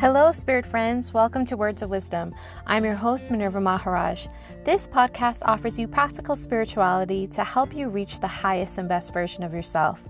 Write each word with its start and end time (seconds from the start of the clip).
Hello, 0.00 0.30
spirit 0.30 0.64
friends. 0.64 1.12
Welcome 1.12 1.44
to 1.46 1.56
Words 1.56 1.82
of 1.82 1.90
Wisdom. 1.90 2.32
I'm 2.68 2.84
your 2.84 2.94
host, 2.94 3.32
Minerva 3.32 3.60
Maharaj. 3.60 4.28
This 4.62 4.86
podcast 4.86 5.40
offers 5.42 5.76
you 5.76 5.88
practical 5.88 6.36
spirituality 6.36 7.26
to 7.26 7.42
help 7.42 7.74
you 7.74 7.88
reach 7.88 8.20
the 8.20 8.28
highest 8.28 8.78
and 8.78 8.88
best 8.88 9.12
version 9.12 9.42
of 9.42 9.52
yourself. 9.52 10.00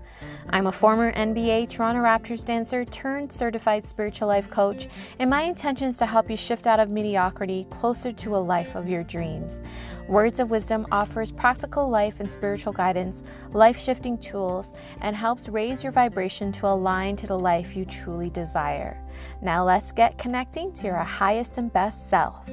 I'm 0.51 0.67
a 0.67 0.71
former 0.71 1.11
NBA 1.13 1.69
Toronto 1.69 2.01
Raptors 2.01 2.45
dancer 2.45 2.85
turned 2.85 3.31
certified 3.31 3.83
spiritual 3.83 4.27
life 4.27 4.47
coach, 4.51 4.87
and 5.17 5.27
my 5.27 5.41
intention 5.41 5.87
is 5.87 5.97
to 5.97 6.05
help 6.05 6.29
you 6.29 6.37
shift 6.37 6.67
out 6.67 6.79
of 6.79 6.91
mediocrity 6.91 7.65
closer 7.71 8.11
to 8.11 8.35
a 8.35 8.37
life 8.37 8.75
of 8.75 8.87
your 8.87 9.03
dreams. 9.03 9.63
Words 10.07 10.39
of 10.39 10.51
Wisdom 10.51 10.85
offers 10.91 11.31
practical 11.31 11.89
life 11.89 12.19
and 12.19 12.31
spiritual 12.31 12.73
guidance, 12.73 13.23
life 13.53 13.79
shifting 13.79 14.19
tools, 14.19 14.75
and 15.01 15.15
helps 15.15 15.49
raise 15.49 15.81
your 15.81 15.91
vibration 15.91 16.51
to 16.51 16.67
align 16.67 17.15
to 17.15 17.25
the 17.25 17.39
life 17.39 17.75
you 17.75 17.85
truly 17.85 18.29
desire. 18.29 19.03
Now 19.41 19.63
let's 19.65 19.91
get 19.91 20.17
connecting 20.17 20.73
to 20.73 20.87
your 20.87 20.97
highest 20.97 21.53
and 21.57 21.71
best 21.71 22.09
self. 22.09 22.49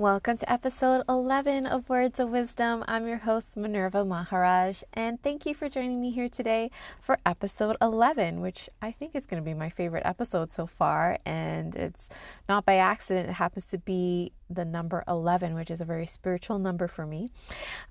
Welcome 0.00 0.38
to 0.38 0.50
episode 0.50 1.02
11 1.10 1.66
of 1.66 1.86
Words 1.90 2.18
of 2.18 2.30
Wisdom. 2.30 2.82
I'm 2.88 3.06
your 3.06 3.18
host, 3.18 3.54
Minerva 3.58 4.02
Maharaj, 4.02 4.82
and 4.94 5.22
thank 5.22 5.44
you 5.44 5.54
for 5.54 5.68
joining 5.68 6.00
me 6.00 6.10
here 6.10 6.30
today 6.30 6.70
for 7.02 7.18
episode 7.26 7.76
11, 7.82 8.40
which 8.40 8.70
I 8.80 8.92
think 8.92 9.14
is 9.14 9.26
going 9.26 9.42
to 9.42 9.44
be 9.44 9.52
my 9.52 9.68
favorite 9.68 10.06
episode 10.06 10.54
so 10.54 10.66
far. 10.66 11.18
And 11.26 11.76
it's 11.76 12.08
not 12.48 12.64
by 12.64 12.76
accident, 12.76 13.28
it 13.28 13.34
happens 13.34 13.66
to 13.66 13.78
be 13.78 14.32
the 14.50 14.64
number 14.64 15.04
11, 15.06 15.54
which 15.54 15.70
is 15.70 15.80
a 15.80 15.84
very 15.84 16.06
spiritual 16.06 16.58
number 16.58 16.88
for 16.88 17.06
me. 17.06 17.30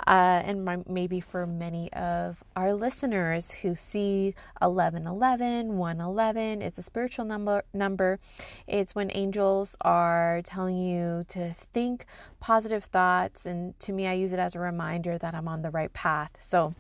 Uh, 0.05 0.41
and 0.45 0.65
my, 0.65 0.77
maybe 0.87 1.19
for 1.19 1.47
many 1.47 1.91
of 1.93 2.43
our 2.55 2.73
listeners 2.73 3.51
who 3.51 3.75
see 3.75 4.35
1111, 4.59 5.77
111, 5.77 6.61
it's 6.61 6.77
a 6.77 6.81
spiritual 6.81 7.25
number. 7.25 7.63
number. 7.73 8.19
It's 8.67 8.93
when 8.93 9.09
angels 9.13 9.75
are 9.81 10.41
telling 10.43 10.77
you 10.77 11.25
to 11.29 11.53
think 11.53 12.05
positive 12.39 12.83
thoughts. 12.83 13.45
And 13.45 13.79
to 13.79 13.93
me, 13.93 14.07
I 14.07 14.13
use 14.13 14.33
it 14.33 14.39
as 14.39 14.55
a 14.55 14.59
reminder 14.59 15.17
that 15.17 15.33
I'm 15.33 15.47
on 15.47 15.61
the 15.61 15.69
right 15.69 15.93
path. 15.93 16.31
So, 16.39 16.75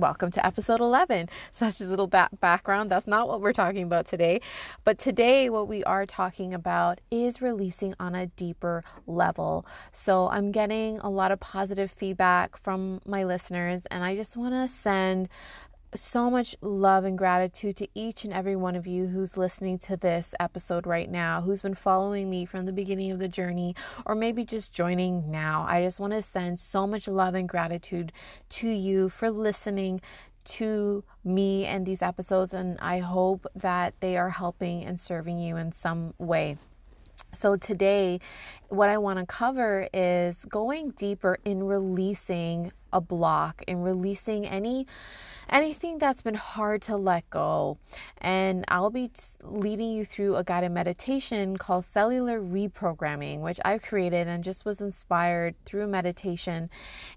welcome 0.00 0.30
to 0.30 0.46
episode 0.46 0.80
11. 0.80 1.28
So 1.50 1.64
that's 1.64 1.78
just 1.78 1.88
a 1.88 1.90
little 1.90 2.06
ba- 2.06 2.30
background. 2.40 2.90
That's 2.90 3.06
not 3.06 3.28
what 3.28 3.40
we're 3.40 3.52
talking 3.52 3.82
about 3.82 4.06
today. 4.06 4.40
But 4.84 4.98
today, 4.98 5.50
what 5.50 5.68
we 5.68 5.82
are 5.84 6.06
talking 6.06 6.54
about 6.54 7.00
is 7.10 7.42
releasing 7.42 7.94
on 7.98 8.14
a 8.14 8.26
deeper 8.26 8.84
level. 9.06 9.66
So 9.92 10.28
I'm 10.28 10.52
getting 10.52 10.98
a 11.00 11.10
lot 11.10 11.32
of 11.32 11.40
positive 11.40 11.90
feedback 11.90 12.56
from 12.56 13.00
my 13.04 13.24
listeners, 13.24 13.86
and 13.86 14.04
I 14.04 14.14
just 14.14 14.36
want 14.36 14.54
to 14.54 14.68
send 14.68 15.28
so 15.94 16.30
much 16.30 16.54
love 16.60 17.04
and 17.04 17.16
gratitude 17.16 17.76
to 17.76 17.88
each 17.94 18.24
and 18.24 18.32
every 18.32 18.56
one 18.56 18.76
of 18.76 18.86
you 18.86 19.06
who's 19.06 19.36
listening 19.36 19.78
to 19.78 19.96
this 19.96 20.34
episode 20.38 20.86
right 20.86 21.10
now, 21.10 21.40
who's 21.40 21.62
been 21.62 21.74
following 21.74 22.28
me 22.28 22.44
from 22.44 22.66
the 22.66 22.72
beginning 22.72 23.10
of 23.10 23.18
the 23.18 23.28
journey, 23.28 23.74
or 24.04 24.14
maybe 24.14 24.44
just 24.44 24.72
joining 24.72 25.30
now. 25.30 25.64
I 25.68 25.82
just 25.82 26.00
want 26.00 26.12
to 26.12 26.22
send 26.22 26.60
so 26.60 26.86
much 26.86 27.08
love 27.08 27.34
and 27.34 27.48
gratitude 27.48 28.12
to 28.50 28.68
you 28.68 29.08
for 29.08 29.30
listening 29.30 30.00
to 30.44 31.04
me 31.24 31.66
and 31.66 31.84
these 31.84 32.02
episodes, 32.02 32.54
and 32.54 32.78
I 32.80 32.98
hope 32.98 33.46
that 33.54 33.94
they 34.00 34.16
are 34.16 34.30
helping 34.30 34.84
and 34.84 34.98
serving 34.98 35.38
you 35.38 35.56
in 35.56 35.72
some 35.72 36.14
way. 36.18 36.56
So, 37.32 37.56
today, 37.56 38.20
what 38.68 38.88
I 38.88 38.98
want 38.98 39.18
to 39.18 39.26
cover 39.26 39.88
is 39.92 40.44
going 40.44 40.90
deeper 40.90 41.38
in 41.44 41.64
releasing 41.64 42.72
a 42.92 43.00
block 43.00 43.62
and 43.68 43.84
releasing 43.84 44.46
any 44.46 44.86
anything 45.50 45.98
that's 45.98 46.22
been 46.22 46.34
hard 46.34 46.82
to 46.82 46.96
let 46.96 47.28
go. 47.30 47.78
And 48.18 48.64
I'll 48.68 48.90
be 48.90 49.10
leading 49.42 49.92
you 49.92 50.04
through 50.04 50.36
a 50.36 50.44
guided 50.44 50.72
meditation 50.72 51.56
called 51.56 51.84
cellular 51.84 52.40
reprogramming, 52.40 53.40
which 53.40 53.58
I 53.64 53.78
created 53.78 54.28
and 54.28 54.44
just 54.44 54.64
was 54.64 54.80
inspired 54.80 55.54
through 55.64 55.86
meditation 55.86 56.68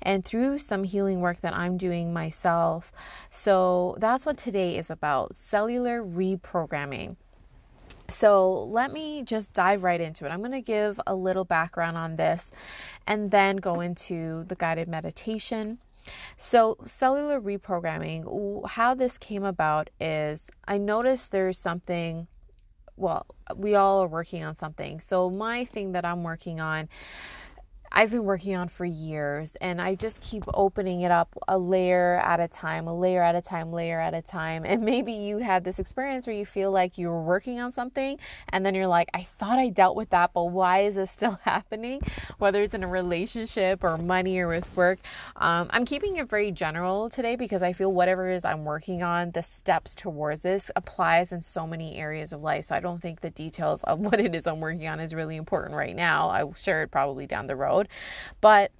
and 0.02 0.24
through 0.24 0.60
some 0.60 0.84
healing 0.84 1.20
work 1.20 1.42
that 1.42 1.54
I'm 1.54 1.78
doing 1.78 2.14
myself. 2.14 2.92
So 3.30 3.96
that's 4.00 4.26
what 4.26 4.38
today 4.38 4.78
is 4.78 4.90
about 4.90 5.36
cellular 5.36 6.02
reprogramming. 6.02 7.18
So, 8.12 8.52
let 8.52 8.92
me 8.92 9.24
just 9.24 9.54
dive 9.54 9.84
right 9.84 10.00
into 10.00 10.26
it. 10.26 10.30
I'm 10.30 10.40
going 10.40 10.52
to 10.52 10.62
give 10.62 11.00
a 11.08 11.16
little 11.16 11.46
background 11.46 11.98
on 11.98 12.16
this 12.16 12.52
and 13.08 13.32
then 13.32 13.58
go 13.58 13.82
into 13.82 14.44
the 14.48 14.56
guided 14.56 14.88
meditation. 14.88 15.80
So, 16.38 16.78
cellular 16.86 17.40
reprogramming, 17.40 18.68
how 18.68 18.94
this 18.96 19.18
came 19.18 19.44
about 19.44 19.90
is 20.00 20.50
I 20.68 20.78
noticed 20.78 21.32
there's 21.32 21.58
something, 21.58 22.28
well, 22.98 23.26
we 23.56 23.76
all 23.76 24.04
are 24.04 24.08
working 24.08 24.44
on 24.44 24.56
something. 24.56 25.00
So, 25.00 25.30
my 25.30 25.66
thing 25.66 25.92
that 25.92 26.06
I'm 26.06 26.24
working 26.24 26.60
on 26.60 26.90
I've 27.94 28.12
been 28.12 28.24
working 28.24 28.56
on 28.56 28.70
for 28.70 28.86
years 28.86 29.56
and 29.58 29.82
I 29.82 29.96
just 29.96 30.22
keep 30.22 30.46
opening 30.54 31.02
it 31.02 31.12
up 31.12 31.38
a 31.50 31.58
layer 31.58 32.22
at 32.24 32.40
a 32.40 32.48
time, 32.48 32.88
a 32.88 32.98
layer 32.98 33.22
at 33.22 33.36
a 33.36 33.42
time, 33.42 33.74
layer 33.74 34.00
at 34.00 34.14
a 34.14 34.22
time. 34.22 34.64
And 34.66 34.84
maybe 34.84 35.12
you 35.12 35.40
had 35.40 35.66
this 35.66 35.78
experience 35.78 36.26
where 36.26 36.36
you 36.36 36.46
feel 36.46 36.72
like 36.72 36.98
you 36.98 37.10
were 37.10 37.22
working 37.22 37.60
on 37.60 37.74
something 37.74 38.18
and 38.50 38.66
then 38.66 38.76
you're 38.76 38.88
like, 38.88 39.10
I 39.14 39.24
thought 39.24 39.60
I 39.60 39.68
dealt 39.68 39.98
with 39.98 40.10
that, 40.12 40.32
but 40.34 40.46
why 40.46 40.84
is 40.84 40.96
this 40.96 41.12
still 41.12 41.38
happening? 41.44 42.00
Whether 42.38 42.64
it's 42.64 42.74
in 42.74 42.84
a 42.84 42.88
relationship 42.88 43.84
or 43.84 43.98
money 43.98 44.40
or 44.40 44.48
with 44.48 44.78
work. 44.78 45.00
Um, 45.36 45.68
I'm 45.72 45.84
keeping 45.84 46.16
it 46.16 46.30
very 46.30 46.52
general 46.52 47.10
today 47.10 47.36
because 47.36 47.62
I 47.62 47.74
feel 47.74 47.92
whatever 47.92 48.30
it 48.30 48.36
is 48.36 48.46
I'm 48.46 48.64
working 48.64 49.04
on, 49.04 49.32
the 49.32 49.44
steps 49.44 49.96
towards 49.96 50.44
this 50.44 50.72
applies 50.78 51.34
in 51.34 51.42
so 51.42 51.68
many 51.68 51.98
areas 51.98 52.32
of 52.32 52.42
life. 52.42 52.66
So 52.66 52.76
I 52.76 52.80
don't 52.80 53.02
think 53.02 53.20
the 53.20 53.32
details 53.32 53.84
of 53.84 54.00
what 54.12 54.22
it 54.22 54.34
is 54.34 54.48
I'm 54.48 54.62
working 54.62 54.88
on 54.88 55.02
is 55.02 55.14
really 55.14 55.36
important 55.36 55.76
right 55.76 55.96
now. 55.96 56.30
I 56.30 56.46
will 56.46 56.54
share 56.54 56.84
it 56.84 56.92
probably 56.92 57.28
down 57.28 57.48
the 57.48 57.58
road. 57.58 57.81
But 58.40 58.72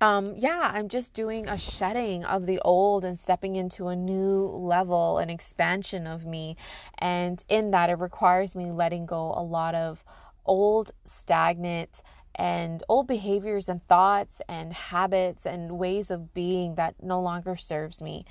um, 0.00 0.34
yeah, 0.36 0.70
I'm 0.72 0.88
just 0.88 1.12
doing 1.12 1.46
a 1.46 1.58
shedding 1.58 2.24
of 2.24 2.46
the 2.46 2.58
old 2.60 3.04
and 3.04 3.18
stepping 3.18 3.56
into 3.56 3.88
a 3.88 3.96
new 3.96 4.46
level, 4.46 5.18
an 5.18 5.28
expansion 5.28 6.06
of 6.06 6.24
me. 6.24 6.56
And 6.98 7.44
in 7.48 7.70
that, 7.72 7.90
it 7.90 7.98
requires 7.98 8.54
me 8.54 8.70
letting 8.70 9.04
go 9.04 9.34
a 9.36 9.42
lot 9.42 9.74
of 9.74 10.02
old, 10.46 10.92
stagnant, 11.04 12.02
and 12.34 12.82
old 12.88 13.06
behaviors 13.06 13.68
and 13.68 13.86
thoughts 13.86 14.40
and 14.48 14.72
habits 14.72 15.46
and 15.46 15.78
ways 15.78 16.10
of 16.10 16.32
being 16.32 16.76
that 16.76 16.94
no 17.02 17.20
longer 17.20 17.56
serves 17.56 18.00
me. 18.00 18.24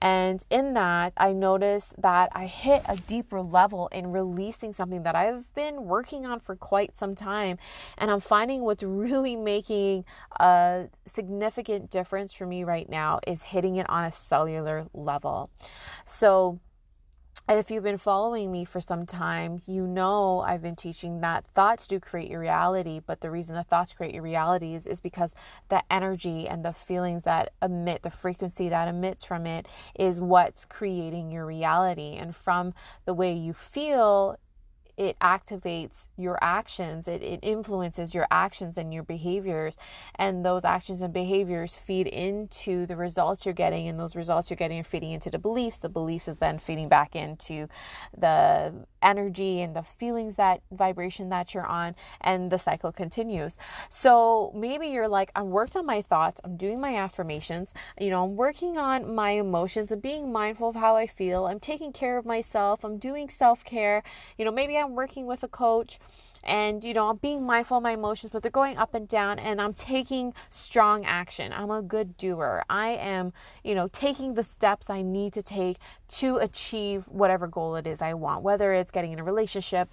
And 0.00 0.44
in 0.50 0.74
that, 0.74 1.12
I 1.16 1.32
noticed 1.32 2.00
that 2.00 2.30
I 2.32 2.46
hit 2.46 2.82
a 2.86 2.96
deeper 2.96 3.42
level 3.42 3.88
in 3.88 4.12
releasing 4.12 4.72
something 4.72 5.02
that 5.02 5.14
I've 5.14 5.52
been 5.54 5.84
working 5.84 6.26
on 6.26 6.40
for 6.40 6.56
quite 6.56 6.96
some 6.96 7.14
time. 7.14 7.58
And 7.98 8.10
I'm 8.10 8.20
finding 8.20 8.62
what's 8.62 8.82
really 8.82 9.36
making 9.36 10.04
a 10.38 10.88
significant 11.06 11.90
difference 11.90 12.32
for 12.32 12.46
me 12.46 12.64
right 12.64 12.88
now 12.88 13.20
is 13.26 13.42
hitting 13.42 13.76
it 13.76 13.88
on 13.88 14.04
a 14.04 14.10
cellular 14.10 14.86
level. 14.94 15.50
So, 16.04 16.60
if 17.48 17.70
you've 17.70 17.84
been 17.84 17.98
following 17.98 18.52
me 18.52 18.64
for 18.64 18.80
some 18.80 19.06
time, 19.06 19.60
you 19.66 19.86
know 19.86 20.40
I've 20.40 20.62
been 20.62 20.76
teaching 20.76 21.20
that 21.20 21.46
thoughts 21.46 21.86
do 21.86 21.98
create 21.98 22.30
your 22.30 22.40
reality, 22.40 23.00
but 23.04 23.20
the 23.20 23.30
reason 23.30 23.56
the 23.56 23.64
thoughts 23.64 23.92
create 23.92 24.14
your 24.14 24.22
reality 24.22 24.74
is, 24.74 24.86
is 24.86 25.00
because 25.00 25.34
the 25.68 25.82
energy 25.90 26.46
and 26.48 26.64
the 26.64 26.72
feelings 26.72 27.22
that 27.22 27.52
emit, 27.60 28.02
the 28.02 28.10
frequency 28.10 28.68
that 28.68 28.88
emits 28.88 29.24
from 29.24 29.46
it, 29.46 29.66
is 29.98 30.20
what's 30.20 30.64
creating 30.64 31.30
your 31.30 31.44
reality. 31.46 32.16
And 32.16 32.34
from 32.36 32.72
the 33.04 33.14
way 33.14 33.32
you 33.32 33.52
feel, 33.52 34.38
it 35.00 35.18
activates 35.20 36.06
your 36.16 36.38
actions 36.42 37.08
it, 37.08 37.22
it 37.22 37.40
influences 37.42 38.14
your 38.14 38.26
actions 38.30 38.76
and 38.78 38.92
your 38.94 39.02
behaviors 39.02 39.76
and 40.16 40.44
those 40.44 40.64
actions 40.64 41.02
and 41.02 41.12
behaviors 41.12 41.76
feed 41.76 42.06
into 42.06 42.86
the 42.86 42.96
results 42.96 43.44
you're 43.46 43.54
getting 43.54 43.88
and 43.88 43.98
those 43.98 44.14
results 44.14 44.50
you're 44.50 44.56
getting 44.56 44.78
are 44.80 44.84
feeding 44.84 45.12
into 45.12 45.30
the 45.30 45.38
beliefs. 45.38 45.78
The 45.78 45.88
beliefs 45.88 46.28
is 46.28 46.36
then 46.36 46.58
feeding 46.58 46.88
back 46.88 47.16
into 47.16 47.68
the 48.16 48.72
energy 49.02 49.62
and 49.62 49.74
the 49.74 49.82
feelings 49.82 50.36
that 50.36 50.60
vibration 50.70 51.30
that 51.30 51.54
you're 51.54 51.66
on 51.66 51.94
and 52.20 52.50
the 52.50 52.58
cycle 52.58 52.92
continues. 52.92 53.56
So 53.88 54.52
maybe 54.54 54.88
you're 54.88 55.08
like 55.08 55.30
i 55.34 55.42
worked 55.42 55.76
on 55.76 55.86
my 55.86 56.02
thoughts 56.02 56.40
i'm 56.44 56.56
doing 56.56 56.80
my 56.80 56.96
affirmations 56.96 57.72
you 57.98 58.10
know 58.10 58.24
i'm 58.24 58.36
working 58.36 58.76
on 58.76 59.14
my 59.14 59.30
emotions 59.32 59.90
and 59.90 60.02
being 60.02 60.32
mindful 60.32 60.68
of 60.68 60.76
how 60.76 60.96
i 60.96 61.06
feel 61.06 61.46
i'm 61.46 61.60
taking 61.60 61.92
care 61.92 62.18
of 62.18 62.26
myself 62.26 62.84
i'm 62.84 62.98
doing 62.98 63.28
self-care. 63.28 64.02
You 64.38 64.44
know 64.44 64.50
maybe 64.50 64.76
i'm 64.76 64.89
working 64.94 65.26
with 65.26 65.42
a 65.42 65.48
coach 65.48 65.98
and 66.42 66.82
you 66.84 66.94
know 66.94 67.08
i'm 67.08 67.16
being 67.16 67.44
mindful 67.44 67.76
of 67.76 67.82
my 67.82 67.92
emotions 67.92 68.30
but 68.32 68.42
they're 68.42 68.50
going 68.50 68.76
up 68.78 68.94
and 68.94 69.08
down 69.08 69.38
and 69.38 69.60
i'm 69.60 69.74
taking 69.74 70.32
strong 70.48 71.04
action. 71.04 71.52
I'm 71.52 71.70
a 71.70 71.82
good 71.82 72.16
doer. 72.16 72.64
I 72.68 72.90
am 72.90 73.32
you 73.62 73.74
know 73.74 73.88
taking 73.88 74.34
the 74.34 74.42
steps 74.42 74.88
i 74.88 75.02
need 75.02 75.32
to 75.34 75.42
take 75.42 75.78
to 76.08 76.36
achieve 76.36 77.06
whatever 77.08 77.46
goal 77.46 77.76
it 77.76 77.86
is 77.86 78.00
i 78.00 78.14
want 78.14 78.42
whether 78.42 78.72
it's 78.72 78.90
getting 78.90 79.12
in 79.12 79.18
a 79.18 79.24
relationship 79.24 79.88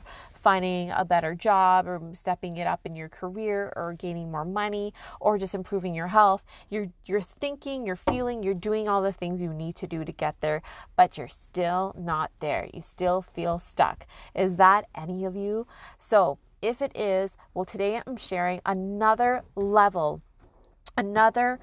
finding 0.47 0.91
a 0.91 1.03
better 1.03 1.33
job 1.35 1.87
or 1.87 2.01
stepping 2.13 2.55
it 2.57 2.67
up 2.67 2.81
in 2.85 2.95
your 2.95 3.09
career 3.09 3.73
or 3.75 3.93
gaining 4.05 4.31
more 4.31 4.45
money 4.45 4.93
or 5.19 5.37
just 5.37 5.53
improving 5.53 5.93
your 5.93 6.07
health 6.07 6.43
you're 6.69 6.87
you're 7.05 7.27
thinking 7.43 7.85
you're 7.85 8.03
feeling 8.11 8.41
you're 8.43 8.53
doing 8.69 8.87
all 8.87 9.01
the 9.01 9.11
things 9.11 9.41
you 9.41 9.53
need 9.53 9.75
to 9.75 9.87
do 9.87 10.05
to 10.05 10.11
get 10.13 10.39
there 10.39 10.61
but 10.95 11.17
you're 11.17 11.27
still 11.27 11.93
not 11.97 12.31
there. 12.39 12.69
You 12.73 12.81
still 12.81 13.21
feel 13.21 13.59
stuck. 13.59 14.05
Is 14.35 14.55
that 14.55 14.85
any 14.95 15.25
of 15.25 15.35
you? 15.35 15.67
So 15.97 16.39
if 16.61 16.81
it 16.81 16.91
is 16.97 17.37
well 17.53 17.65
today 17.65 18.01
i'm 18.07 18.17
sharing 18.17 18.59
another 18.65 19.43
level 19.55 20.23
another 20.97 21.59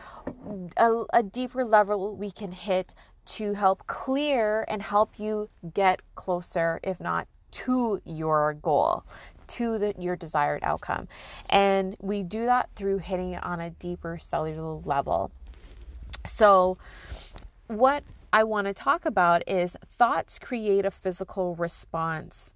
a, 0.76 1.02
a 1.12 1.20
deeper 1.20 1.64
level 1.64 2.14
we 2.14 2.30
can 2.30 2.52
hit 2.52 2.94
to 3.26 3.54
help 3.54 3.84
clear 3.88 4.64
and 4.68 4.80
help 4.82 5.18
you 5.18 5.50
get 5.74 6.00
closer 6.14 6.78
if 6.84 7.00
not 7.00 7.26
to 7.54 8.00
your 8.04 8.54
goal, 8.54 9.04
to 9.46 9.78
the, 9.78 9.94
your 9.98 10.16
desired 10.16 10.60
outcome. 10.62 11.08
And 11.48 11.96
we 12.00 12.22
do 12.22 12.46
that 12.46 12.70
through 12.74 12.98
hitting 12.98 13.32
it 13.32 13.44
on 13.44 13.60
a 13.60 13.70
deeper 13.70 14.18
cellular 14.18 14.80
level. 14.84 15.30
So, 16.26 16.78
what 17.68 18.02
I 18.32 18.44
want 18.44 18.66
to 18.66 18.74
talk 18.74 19.06
about 19.06 19.48
is 19.48 19.76
thoughts 19.86 20.38
create 20.38 20.84
a 20.84 20.90
physical 20.90 21.54
response. 21.54 22.54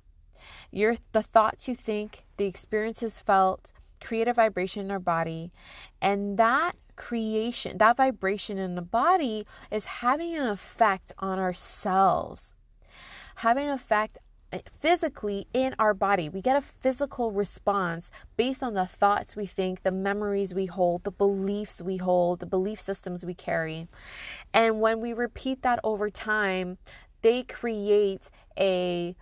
Your 0.72 0.96
the 1.12 1.22
thoughts 1.22 1.68
you 1.68 1.74
think, 1.74 2.24
the 2.36 2.46
experiences 2.46 3.18
felt, 3.18 3.72
create 4.00 4.28
a 4.28 4.32
vibration 4.32 4.84
in 4.84 4.90
our 4.90 4.98
body, 4.98 5.52
and 6.00 6.36
that 6.38 6.76
creation, 6.96 7.78
that 7.78 7.96
vibration 7.96 8.58
in 8.58 8.74
the 8.74 8.82
body 8.82 9.46
is 9.70 9.84
having 9.84 10.34
an 10.34 10.48
effect 10.48 11.12
on 11.18 11.38
our 11.38 11.54
cells, 11.54 12.54
having 13.36 13.68
an 13.68 13.74
effect 13.74 14.18
physically 14.72 15.46
in 15.52 15.74
our 15.78 15.94
body. 15.94 16.28
We 16.28 16.40
get 16.40 16.56
a 16.56 16.60
physical 16.60 17.32
response 17.32 18.10
based 18.36 18.62
on 18.62 18.74
the 18.74 18.86
thoughts 18.86 19.36
we 19.36 19.46
think, 19.46 19.82
the 19.82 19.90
memories 19.90 20.54
we 20.54 20.66
hold, 20.66 21.04
the 21.04 21.10
beliefs 21.10 21.82
we 21.82 21.98
hold, 21.98 22.40
the 22.40 22.46
belief 22.46 22.80
systems 22.80 23.24
we 23.24 23.34
carry. 23.34 23.88
And 24.54 24.80
when 24.80 25.00
we 25.00 25.12
repeat 25.12 25.62
that 25.62 25.80
over 25.84 26.10
time, 26.10 26.78
they 27.22 27.42
create 27.42 28.30
a 28.58 29.16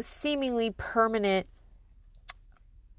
seemingly 0.00 0.70
permanent 0.70 1.46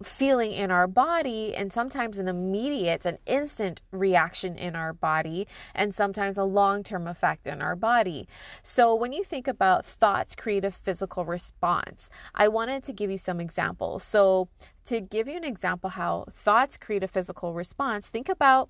feeling 0.03 0.51
in 0.51 0.71
our 0.71 0.87
body 0.87 1.55
and 1.55 1.71
sometimes 1.71 2.19
an 2.19 2.27
immediate 2.27 3.05
an 3.05 3.17
instant 3.25 3.81
reaction 3.91 4.57
in 4.57 4.75
our 4.75 4.93
body 4.93 5.47
and 5.73 5.93
sometimes 5.93 6.37
a 6.37 6.43
long-term 6.43 7.07
effect 7.07 7.47
in 7.47 7.61
our 7.61 7.75
body. 7.75 8.27
So 8.61 8.93
when 8.93 9.13
you 9.13 9.23
think 9.23 9.47
about 9.47 9.85
thoughts 9.85 10.35
create 10.35 10.65
a 10.65 10.71
physical 10.71 11.25
response 11.25 12.09
i 12.35 12.47
wanted 12.47 12.83
to 12.83 12.93
give 12.93 13.09
you 13.11 13.17
some 13.17 13.39
examples. 13.39 14.03
So 14.03 14.49
to 14.85 15.01
give 15.01 15.27
you 15.27 15.37
an 15.37 15.43
example 15.43 15.89
how 15.89 16.25
thoughts 16.33 16.77
create 16.77 17.03
a 17.03 17.07
physical 17.07 17.53
response 17.53 18.07
think 18.07 18.29
about 18.29 18.69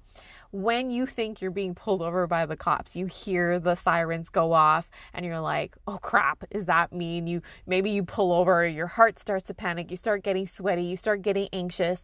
when 0.54 0.92
you 0.92 1.08
think 1.08 1.42
you're 1.42 1.50
being 1.50 1.74
pulled 1.74 2.04
over 2.04 2.28
by 2.28 2.46
the 2.46 2.56
cops, 2.56 2.96
you 2.96 3.08
hear 3.08 3.60
the 3.60 3.74
sirens 3.74 4.30
go 4.30 4.54
off 4.54 4.88
and 5.12 5.26
you're 5.26 5.40
like, 5.40 5.76
"Oh 5.88 5.98
crap, 5.98 6.44
is 6.52 6.68
that 6.68 6.94
me?" 6.94 7.18
And 7.18 7.28
you 7.28 7.42
maybe 7.66 7.90
you 7.90 8.04
pull 8.04 8.32
over, 8.32 8.66
your 8.66 8.86
heart 8.86 9.18
starts 9.18 9.46
to 9.46 9.56
panic, 9.56 9.90
you 9.90 9.98
start 9.98 10.22
getting 10.22 10.46
sweaty, 10.46 10.84
you 10.84 10.96
start 10.96 11.24
getting 11.24 11.50
anxious. 11.52 12.04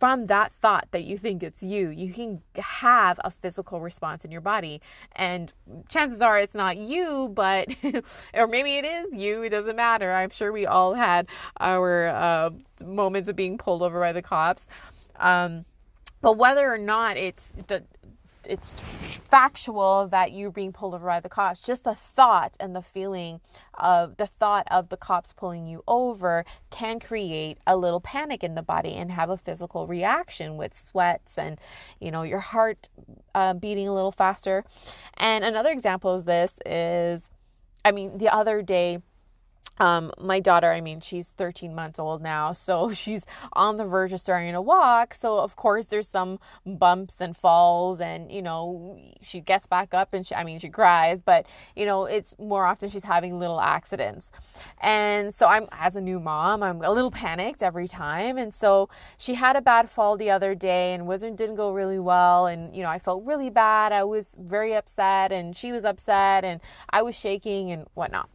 From 0.00 0.26
that 0.26 0.52
thought 0.60 0.88
that 0.90 1.04
you 1.04 1.16
think 1.16 1.44
it's 1.44 1.62
you, 1.62 1.90
you 1.90 2.12
can 2.12 2.42
have 2.56 3.20
a 3.22 3.30
physical 3.30 3.80
response 3.80 4.24
in 4.24 4.32
your 4.32 4.40
body. 4.40 4.82
And 5.12 5.52
chances 5.88 6.20
are 6.20 6.40
it's 6.40 6.56
not 6.56 6.76
you, 6.76 7.30
but 7.34 7.68
or 8.34 8.48
maybe 8.48 8.78
it 8.78 8.84
is 8.84 9.16
you, 9.16 9.42
it 9.42 9.50
doesn't 9.50 9.76
matter. 9.76 10.12
I'm 10.12 10.30
sure 10.30 10.50
we 10.50 10.66
all 10.66 10.94
had 10.94 11.28
our 11.60 12.08
uh, 12.08 12.50
moments 12.84 13.28
of 13.28 13.36
being 13.36 13.58
pulled 13.58 13.82
over 13.82 14.00
by 14.00 14.12
the 14.12 14.22
cops. 14.22 14.66
Um, 15.16 15.64
but 16.20 16.36
whether 16.36 16.72
or 16.72 16.78
not 16.78 17.16
it's 17.16 17.48
the 17.68 17.84
it's 18.48 18.72
factual 19.28 20.08
that 20.08 20.32
you're 20.32 20.50
being 20.50 20.72
pulled 20.72 20.94
over 20.94 21.06
by 21.06 21.20
the 21.20 21.28
cops 21.28 21.60
just 21.60 21.84
the 21.84 21.94
thought 21.94 22.56
and 22.60 22.74
the 22.74 22.82
feeling 22.82 23.40
of 23.74 24.16
the 24.16 24.26
thought 24.26 24.66
of 24.70 24.88
the 24.88 24.96
cops 24.96 25.32
pulling 25.32 25.66
you 25.66 25.82
over 25.88 26.44
can 26.70 27.00
create 27.00 27.58
a 27.66 27.76
little 27.76 28.00
panic 28.00 28.44
in 28.44 28.54
the 28.54 28.62
body 28.62 28.94
and 28.94 29.10
have 29.10 29.30
a 29.30 29.36
physical 29.36 29.86
reaction 29.86 30.56
with 30.56 30.74
sweats 30.74 31.38
and 31.38 31.60
you 32.00 32.10
know 32.10 32.22
your 32.22 32.38
heart 32.38 32.88
uh, 33.34 33.52
beating 33.52 33.88
a 33.88 33.94
little 33.94 34.12
faster 34.12 34.64
and 35.16 35.44
another 35.44 35.70
example 35.70 36.12
of 36.12 36.24
this 36.24 36.58
is 36.64 37.30
i 37.84 37.90
mean 37.90 38.16
the 38.18 38.32
other 38.32 38.62
day 38.62 38.98
um, 39.78 40.10
my 40.18 40.40
daughter, 40.40 40.72
I 40.72 40.80
mean, 40.80 41.00
she's 41.00 41.28
13 41.28 41.74
months 41.74 41.98
old 41.98 42.22
now, 42.22 42.52
so 42.52 42.90
she's 42.92 43.26
on 43.52 43.76
the 43.76 43.84
verge 43.84 44.12
of 44.12 44.20
starting 44.20 44.52
to 44.52 44.62
walk. 44.62 45.14
So, 45.14 45.38
of 45.38 45.56
course, 45.56 45.86
there's 45.86 46.08
some 46.08 46.38
bumps 46.64 47.20
and 47.20 47.36
falls, 47.36 48.00
and 48.00 48.32
you 48.32 48.42
know, 48.42 48.98
she 49.22 49.40
gets 49.40 49.66
back 49.66 49.92
up 49.92 50.14
and 50.14 50.26
she, 50.26 50.34
I 50.34 50.44
mean, 50.44 50.58
she 50.58 50.68
cries, 50.68 51.20
but 51.20 51.46
you 51.74 51.84
know, 51.84 52.04
it's 52.04 52.34
more 52.38 52.64
often 52.64 52.88
she's 52.88 53.04
having 53.04 53.38
little 53.38 53.60
accidents. 53.60 54.30
And 54.80 55.32
so, 55.34 55.46
I'm, 55.46 55.68
as 55.72 55.96
a 55.96 56.00
new 56.00 56.20
mom, 56.20 56.62
I'm 56.62 56.82
a 56.82 56.90
little 56.90 57.10
panicked 57.10 57.62
every 57.62 57.88
time. 57.88 58.38
And 58.38 58.54
so, 58.54 58.88
she 59.18 59.34
had 59.34 59.56
a 59.56 59.62
bad 59.62 59.90
fall 59.90 60.16
the 60.16 60.30
other 60.30 60.54
day 60.54 60.94
and 60.94 61.06
wasn't, 61.06 61.36
didn't 61.36 61.56
go 61.56 61.72
really 61.72 61.98
well. 61.98 62.46
And, 62.46 62.74
you 62.74 62.82
know, 62.82 62.88
I 62.88 62.98
felt 62.98 63.24
really 63.24 63.50
bad. 63.50 63.92
I 63.92 64.04
was 64.04 64.34
very 64.38 64.74
upset, 64.74 65.32
and 65.32 65.54
she 65.54 65.72
was 65.72 65.84
upset, 65.84 66.44
and 66.44 66.60
I 66.90 67.02
was 67.02 67.18
shaking 67.18 67.70
and 67.70 67.86
whatnot 67.94 68.30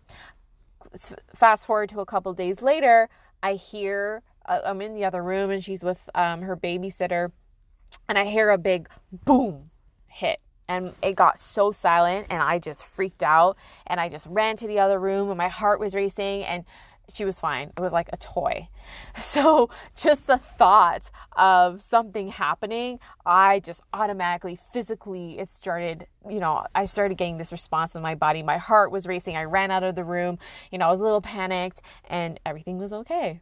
fast 1.35 1.65
forward 1.65 1.89
to 1.89 1.99
a 1.99 2.05
couple 2.05 2.33
days 2.33 2.61
later, 2.61 3.09
I 3.43 3.53
hear 3.53 4.21
uh, 4.45 4.59
I'm 4.65 4.81
in 4.81 4.95
the 4.95 5.05
other 5.05 5.23
room 5.23 5.49
and 5.49 5.63
she's 5.63 5.83
with 5.83 6.09
um, 6.15 6.41
her 6.41 6.57
babysitter, 6.57 7.31
and 8.07 8.17
I 8.17 8.25
hear 8.25 8.49
a 8.49 8.57
big 8.57 8.89
boom 9.25 9.69
hit. 10.07 10.41
And 10.67 10.93
it 11.03 11.17
got 11.17 11.37
so 11.37 11.73
silent, 11.73 12.27
and 12.29 12.41
I 12.41 12.57
just 12.57 12.85
freaked 12.85 13.23
out. 13.23 13.57
And 13.87 13.99
I 13.99 14.07
just 14.07 14.25
ran 14.27 14.55
to 14.55 14.67
the 14.67 14.79
other 14.79 14.99
room, 14.99 15.27
and 15.29 15.37
my 15.37 15.49
heart 15.49 15.81
was 15.81 15.93
racing. 15.93 16.43
And 16.45 16.63
she 17.13 17.25
was 17.25 17.39
fine. 17.39 17.71
It 17.75 17.79
was 17.79 17.93
like 17.93 18.09
a 18.13 18.17
toy. 18.17 18.67
So, 19.17 19.69
just 19.95 20.27
the 20.27 20.37
thought 20.37 21.11
of 21.33 21.81
something 21.81 22.29
happening, 22.29 22.99
I 23.25 23.59
just 23.59 23.81
automatically, 23.93 24.57
physically, 24.73 25.37
it 25.39 25.51
started, 25.51 26.07
you 26.29 26.39
know, 26.39 26.65
I 26.73 26.85
started 26.85 27.17
getting 27.17 27.37
this 27.37 27.51
response 27.51 27.95
in 27.95 28.01
my 28.01 28.15
body. 28.15 28.41
My 28.43 28.57
heart 28.57 28.91
was 28.91 29.07
racing. 29.07 29.35
I 29.37 29.43
ran 29.43 29.71
out 29.71 29.83
of 29.83 29.95
the 29.95 30.03
room. 30.03 30.39
You 30.71 30.77
know, 30.77 30.87
I 30.87 30.91
was 30.91 30.99
a 30.99 31.03
little 31.03 31.21
panicked, 31.21 31.81
and 32.09 32.39
everything 32.45 32.77
was 32.77 32.91
okay. 32.91 33.39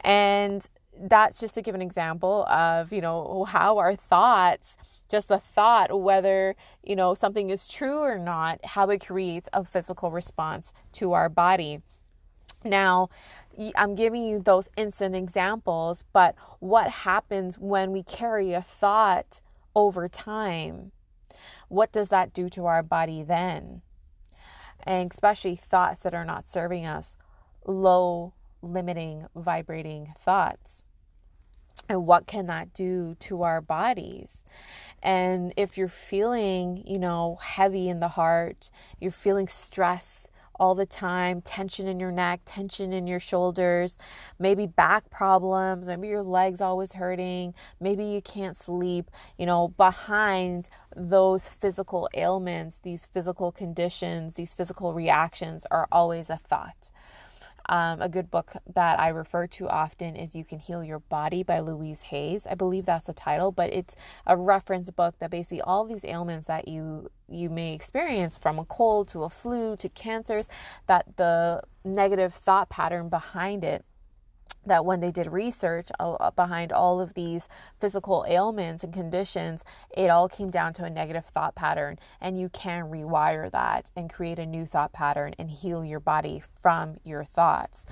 And 0.00 0.66
that's 1.00 1.38
just 1.38 1.54
to 1.56 1.62
give 1.62 1.74
an 1.74 1.82
example 1.82 2.44
of, 2.46 2.92
you 2.92 3.00
know, 3.00 3.44
how 3.44 3.78
our 3.78 3.94
thoughts 3.94 4.76
just 5.08 5.28
the 5.28 5.38
thought 5.38 6.02
whether 6.02 6.54
you 6.84 6.94
know 6.94 7.14
something 7.14 7.50
is 7.50 7.66
true 7.66 8.00
or 8.00 8.18
not 8.18 8.62
how 8.64 8.88
it 8.90 9.04
creates 9.04 9.48
a 9.52 9.64
physical 9.64 10.10
response 10.10 10.72
to 10.92 11.12
our 11.12 11.28
body 11.28 11.80
now, 12.64 13.08
I'm 13.76 13.94
giving 13.94 14.24
you 14.24 14.40
those 14.40 14.68
instant 14.76 15.14
examples, 15.14 16.04
but 16.12 16.34
what 16.60 16.88
happens 16.88 17.58
when 17.58 17.92
we 17.92 18.02
carry 18.02 18.52
a 18.52 18.62
thought 18.62 19.40
over 19.74 20.08
time? 20.08 20.92
What 21.68 21.92
does 21.92 22.08
that 22.08 22.32
do 22.32 22.48
to 22.50 22.66
our 22.66 22.82
body 22.82 23.22
then? 23.22 23.82
And 24.84 25.12
especially 25.12 25.56
thoughts 25.56 26.02
that 26.02 26.14
are 26.14 26.24
not 26.24 26.46
serving 26.46 26.86
us, 26.86 27.16
low, 27.66 28.34
limiting, 28.62 29.26
vibrating 29.34 30.14
thoughts. 30.18 30.84
And 31.88 32.06
what 32.06 32.26
can 32.26 32.46
that 32.46 32.72
do 32.72 33.16
to 33.20 33.42
our 33.42 33.60
bodies? 33.60 34.42
And 35.02 35.54
if 35.56 35.78
you're 35.78 35.88
feeling, 35.88 36.82
you 36.86 36.98
know, 36.98 37.38
heavy 37.40 37.88
in 37.88 38.00
the 38.00 38.08
heart, 38.08 38.70
you're 39.00 39.10
feeling 39.10 39.48
stress, 39.48 40.28
all 40.58 40.74
the 40.74 40.86
time, 40.86 41.40
tension 41.40 41.86
in 41.86 42.00
your 42.00 42.12
neck, 42.12 42.40
tension 42.44 42.92
in 42.92 43.06
your 43.06 43.20
shoulders, 43.20 43.96
maybe 44.38 44.66
back 44.66 45.10
problems, 45.10 45.86
maybe 45.86 46.08
your 46.08 46.22
legs 46.22 46.60
always 46.60 46.94
hurting, 46.94 47.54
maybe 47.80 48.04
you 48.04 48.20
can't 48.22 48.56
sleep, 48.56 49.10
you 49.36 49.46
know, 49.46 49.68
behind 49.76 50.68
those 50.96 51.46
physical 51.46 52.08
ailments, 52.14 52.78
these 52.78 53.06
physical 53.06 53.52
conditions, 53.52 54.34
these 54.34 54.54
physical 54.54 54.92
reactions 54.92 55.66
are 55.70 55.88
always 55.92 56.30
a 56.30 56.36
thought. 56.36 56.90
Um, 57.68 58.00
a 58.00 58.08
good 58.08 58.30
book 58.30 58.54
that 58.74 58.98
I 58.98 59.08
refer 59.08 59.46
to 59.48 59.68
often 59.68 60.16
is 60.16 60.34
You 60.34 60.44
Can 60.44 60.58
Heal 60.58 60.82
Your 60.82 61.00
Body 61.00 61.42
by 61.42 61.60
Louise 61.60 62.02
Hayes. 62.02 62.46
I 62.46 62.54
believe 62.54 62.86
that's 62.86 63.06
the 63.06 63.12
title, 63.12 63.52
but 63.52 63.72
it's 63.72 63.94
a 64.26 64.36
reference 64.36 64.90
book 64.90 65.16
that 65.18 65.30
basically 65.30 65.60
all 65.60 65.84
these 65.84 66.04
ailments 66.04 66.46
that 66.46 66.68
you 66.68 67.10
you 67.30 67.50
may 67.50 67.74
experience 67.74 68.38
from 68.38 68.58
a 68.58 68.64
cold 68.64 69.08
to 69.08 69.22
a 69.24 69.28
flu 69.28 69.76
to 69.76 69.88
cancers 69.90 70.48
that 70.86 71.04
the 71.18 71.62
negative 71.84 72.32
thought 72.32 72.70
pattern 72.70 73.10
behind 73.10 73.62
it 73.64 73.84
that 74.68 74.84
when 74.84 75.00
they 75.00 75.10
did 75.10 75.26
research 75.26 75.88
uh, 75.98 76.30
behind 76.30 76.72
all 76.72 77.00
of 77.00 77.14
these 77.14 77.48
physical 77.78 78.24
ailments 78.28 78.84
and 78.84 78.92
conditions, 78.92 79.64
it 79.96 80.08
all 80.08 80.28
came 80.28 80.50
down 80.50 80.72
to 80.74 80.84
a 80.84 80.90
negative 80.90 81.26
thought 81.26 81.54
pattern. 81.54 81.98
And 82.20 82.38
you 82.38 82.48
can 82.48 82.84
rewire 82.84 83.50
that 83.50 83.90
and 83.96 84.12
create 84.12 84.38
a 84.38 84.46
new 84.46 84.66
thought 84.66 84.92
pattern 84.92 85.34
and 85.38 85.50
heal 85.50 85.84
your 85.84 86.00
body 86.00 86.42
from 86.60 86.96
your 87.04 87.24
thoughts. 87.24 87.86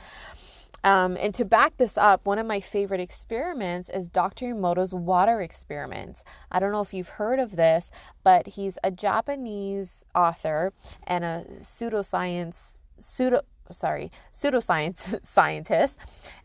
Um, 0.84 1.16
and 1.20 1.34
to 1.34 1.44
back 1.44 1.78
this 1.78 1.98
up, 1.98 2.24
one 2.26 2.38
of 2.38 2.46
my 2.46 2.60
favorite 2.60 3.00
experiments 3.00 3.88
is 3.88 4.08
Dr. 4.08 4.54
Emoto's 4.54 4.94
water 4.94 5.42
experiment. 5.42 6.22
I 6.52 6.60
don't 6.60 6.70
know 6.70 6.80
if 6.80 6.94
you've 6.94 7.08
heard 7.08 7.40
of 7.40 7.56
this, 7.56 7.90
but 8.22 8.46
he's 8.46 8.78
a 8.84 8.92
Japanese 8.92 10.04
author 10.14 10.72
and 11.04 11.24
a 11.24 11.44
pseudoscience 11.58 12.82
pseudo 12.98 13.40
sorry, 13.72 14.10
pseudoscience 14.32 15.24
scientist. 15.26 15.98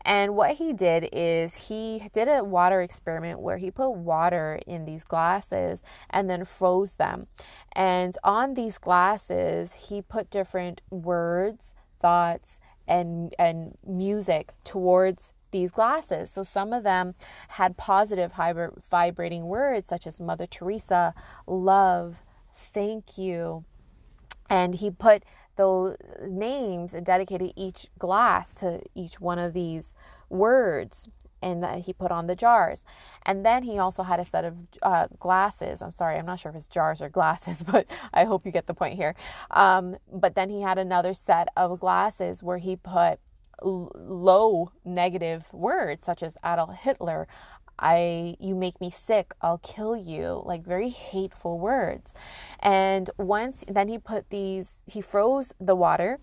And 0.04 0.34
what 0.34 0.52
he 0.52 0.72
did 0.72 1.08
is 1.12 1.54
he 1.54 2.08
did 2.12 2.28
a 2.28 2.42
water 2.42 2.82
experiment 2.82 3.40
where 3.40 3.58
he 3.58 3.70
put 3.70 3.90
water 3.90 4.60
in 4.66 4.84
these 4.84 5.04
glasses 5.04 5.82
and 6.10 6.28
then 6.28 6.44
froze 6.44 6.92
them. 6.92 7.26
And 7.72 8.16
on 8.24 8.54
these 8.54 8.78
glasses, 8.78 9.72
he 9.74 10.02
put 10.02 10.30
different 10.30 10.80
words, 10.90 11.74
thoughts, 12.00 12.60
and 12.88 13.34
and 13.38 13.76
music 13.86 14.52
towards 14.64 15.32
these 15.52 15.70
glasses. 15.70 16.30
So 16.30 16.42
some 16.42 16.72
of 16.72 16.82
them 16.82 17.14
had 17.48 17.76
positive 17.76 18.32
vibrating 18.90 19.44
words 19.44 19.88
such 19.88 20.06
as 20.06 20.20
Mother 20.20 20.46
Teresa, 20.46 21.14
love, 21.46 22.22
thank 22.54 23.16
you. 23.16 23.64
And 24.50 24.74
he 24.74 24.90
put 24.90 25.22
those 25.56 25.96
names 26.26 26.94
and 26.94 27.04
dedicated 27.04 27.52
each 27.56 27.88
glass 27.98 28.54
to 28.54 28.80
each 28.94 29.20
one 29.20 29.38
of 29.38 29.52
these 29.52 29.94
words 30.28 31.08
and 31.42 31.62
that 31.62 31.80
he 31.80 31.92
put 31.92 32.10
on 32.10 32.26
the 32.26 32.36
jars. 32.36 32.84
And 33.24 33.44
then 33.44 33.62
he 33.64 33.78
also 33.78 34.02
had 34.02 34.20
a 34.20 34.24
set 34.24 34.44
of 34.44 34.56
uh, 34.82 35.08
glasses. 35.18 35.82
I'm 35.82 35.90
sorry, 35.90 36.16
I'm 36.16 36.26
not 36.26 36.38
sure 36.38 36.50
if 36.50 36.56
it's 36.56 36.68
jars 36.68 37.02
or 37.02 37.08
glasses, 37.08 37.62
but 37.70 37.86
I 38.14 38.24
hope 38.24 38.46
you 38.46 38.52
get 38.52 38.66
the 38.66 38.74
point 38.74 38.94
here. 38.94 39.14
Um, 39.50 39.96
but 40.12 40.34
then 40.34 40.48
he 40.48 40.62
had 40.62 40.78
another 40.78 41.14
set 41.14 41.48
of 41.56 41.80
glasses 41.80 42.42
where 42.42 42.58
he 42.58 42.76
put 42.76 43.18
low 43.64 44.72
negative 44.84 45.44
words 45.52 46.04
such 46.04 46.22
as 46.22 46.36
Adolf 46.44 46.74
Hitler, 46.74 47.28
I 47.82 48.36
you 48.38 48.54
make 48.54 48.80
me 48.80 48.90
sick, 48.90 49.34
I'll 49.42 49.58
kill 49.58 49.96
you, 49.96 50.42
like 50.46 50.62
very 50.64 50.88
hateful 50.88 51.58
words. 51.58 52.14
And 52.60 53.10
once 53.18 53.64
then 53.68 53.88
he 53.88 53.98
put 53.98 54.30
these 54.30 54.82
he 54.86 55.00
froze 55.00 55.52
the 55.60 55.76
water 55.76 56.20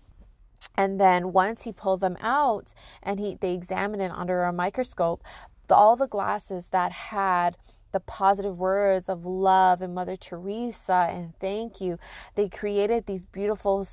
and 0.76 1.00
then 1.00 1.32
once 1.32 1.62
he 1.62 1.72
pulled 1.72 2.00
them 2.00 2.16
out 2.20 2.74
and 3.02 3.20
he 3.20 3.36
they 3.40 3.52
examined 3.52 4.02
it 4.02 4.10
under 4.10 4.44
a 4.44 4.52
microscope, 4.52 5.22
the, 5.68 5.74
all 5.74 5.96
the 5.96 6.08
glasses 6.08 6.70
that 6.70 6.92
had 6.92 7.56
the 7.92 8.00
positive 8.00 8.58
words 8.58 9.08
of 9.08 9.24
love 9.24 9.82
and 9.82 9.94
Mother 9.94 10.16
Teresa 10.16 11.08
and 11.10 11.32
thank 11.40 11.80
you. 11.80 11.98
They 12.34 12.48
created 12.48 13.06
these 13.06 13.24
beautiful, 13.24 13.86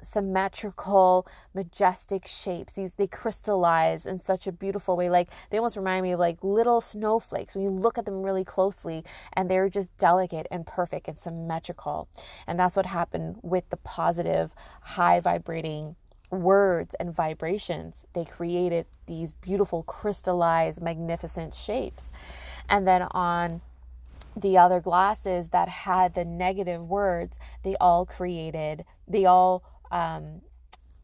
symmetrical, 0.00 1.26
majestic 1.54 2.26
shapes. 2.26 2.74
These 2.74 2.94
they 2.94 3.06
crystallize 3.06 4.06
in 4.06 4.18
such 4.18 4.46
a 4.46 4.52
beautiful 4.52 4.96
way. 4.96 5.10
Like 5.10 5.28
they 5.50 5.58
almost 5.58 5.76
remind 5.76 6.02
me 6.02 6.12
of 6.12 6.20
like 6.20 6.42
little 6.42 6.80
snowflakes 6.80 7.54
when 7.54 7.64
you 7.64 7.70
look 7.70 7.98
at 7.98 8.04
them 8.04 8.22
really 8.22 8.44
closely, 8.44 9.04
and 9.32 9.50
they're 9.50 9.68
just 9.68 9.96
delicate 9.96 10.46
and 10.50 10.66
perfect 10.66 11.08
and 11.08 11.18
symmetrical. 11.18 12.08
And 12.46 12.58
that's 12.58 12.76
what 12.76 12.86
happened 12.86 13.38
with 13.42 13.68
the 13.70 13.76
positive, 13.76 14.54
high 14.82 15.20
vibrating 15.20 15.96
words 16.42 16.94
and 16.94 17.14
vibrations. 17.14 18.04
They 18.12 18.24
created 18.24 18.86
these 19.06 19.34
beautiful, 19.34 19.82
crystallized, 19.82 20.82
magnificent 20.82 21.54
shapes. 21.54 22.12
And 22.68 22.86
then 22.86 23.02
on 23.10 23.60
the 24.36 24.58
other 24.58 24.80
glasses 24.80 25.50
that 25.50 25.68
had 25.68 26.14
the 26.14 26.24
negative 26.24 26.82
words, 26.82 27.38
they 27.62 27.76
all 27.76 28.04
created, 28.04 28.84
they 29.06 29.24
all 29.24 29.62
um, 29.90 30.42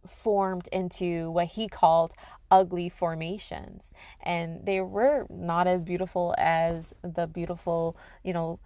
formed 0.06 0.68
into 0.72 1.30
what 1.30 1.46
he 1.46 1.68
called 1.68 2.12
ugly 2.50 2.88
formations. 2.88 3.94
And 4.22 4.64
they 4.66 4.80
were 4.80 5.26
not 5.30 5.66
as 5.66 5.84
beautiful 5.84 6.34
as 6.38 6.92
the 7.02 7.26
beautiful, 7.26 7.96
you 8.24 8.32
know, 8.32 8.58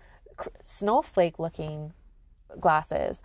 snowflake 0.62 1.38
looking 1.38 1.92
glasses. 2.58 3.22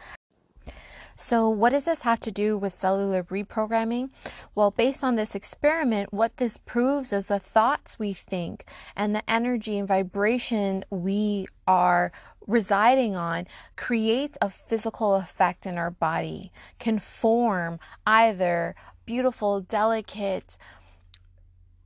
So, 1.22 1.50
what 1.50 1.72
does 1.72 1.84
this 1.84 2.04
have 2.04 2.22
to 2.22 2.32
do 2.32 2.58
with 2.58 2.74
cellular 2.74 3.24
reprogramming? 3.26 4.10
Well, 4.56 4.72
based 4.72 5.04
on 5.04 5.18
this 5.18 5.36
experiment, 5.36 6.14
what 6.14 6.38
this 6.38 6.56
proves 6.56 7.12
is 7.12 7.28
the 7.28 7.40
thoughts 7.40 8.00
we 8.00 8.14
think 8.14 8.64
and 8.96 9.14
the 9.14 9.30
energy 9.30 9.78
and 9.78 9.86
vibration 9.86 10.86
we 10.90 11.48
are 11.68 12.14
residing 12.48 13.18
on 13.18 13.48
creates 13.76 14.38
a 14.42 14.50
physical 14.50 15.16
effect 15.16 15.66
in 15.66 15.78
our 15.78 15.92
body, 15.92 16.54
can 16.80 17.00
form 17.00 17.82
either 18.08 18.74
beautiful, 19.06 19.60
delicate, 19.60 20.58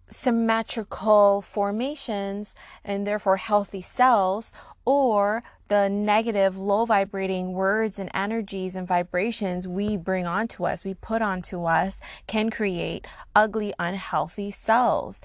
symmetrical 0.08 1.42
formations 1.42 2.54
and 2.84 3.08
therefore 3.08 3.38
healthy 3.38 3.82
cells 3.82 4.54
or 4.86 5.44
the 5.68 5.90
negative, 5.90 6.58
low 6.58 6.86
vibrating 6.86 7.54
words 7.54 7.98
and 8.00 8.10
energies 8.14 8.76
and 8.76 8.88
vibrations 8.88 9.68
we 9.68 9.98
bring 9.98 10.26
onto 10.26 10.66
us, 10.66 10.84
we 10.84 10.94
put 10.94 11.22
onto 11.22 11.66
us, 11.66 12.00
can 12.28 12.50
create 12.50 13.08
ugly, 13.36 13.74
unhealthy 13.80 14.52
cells, 14.52 15.22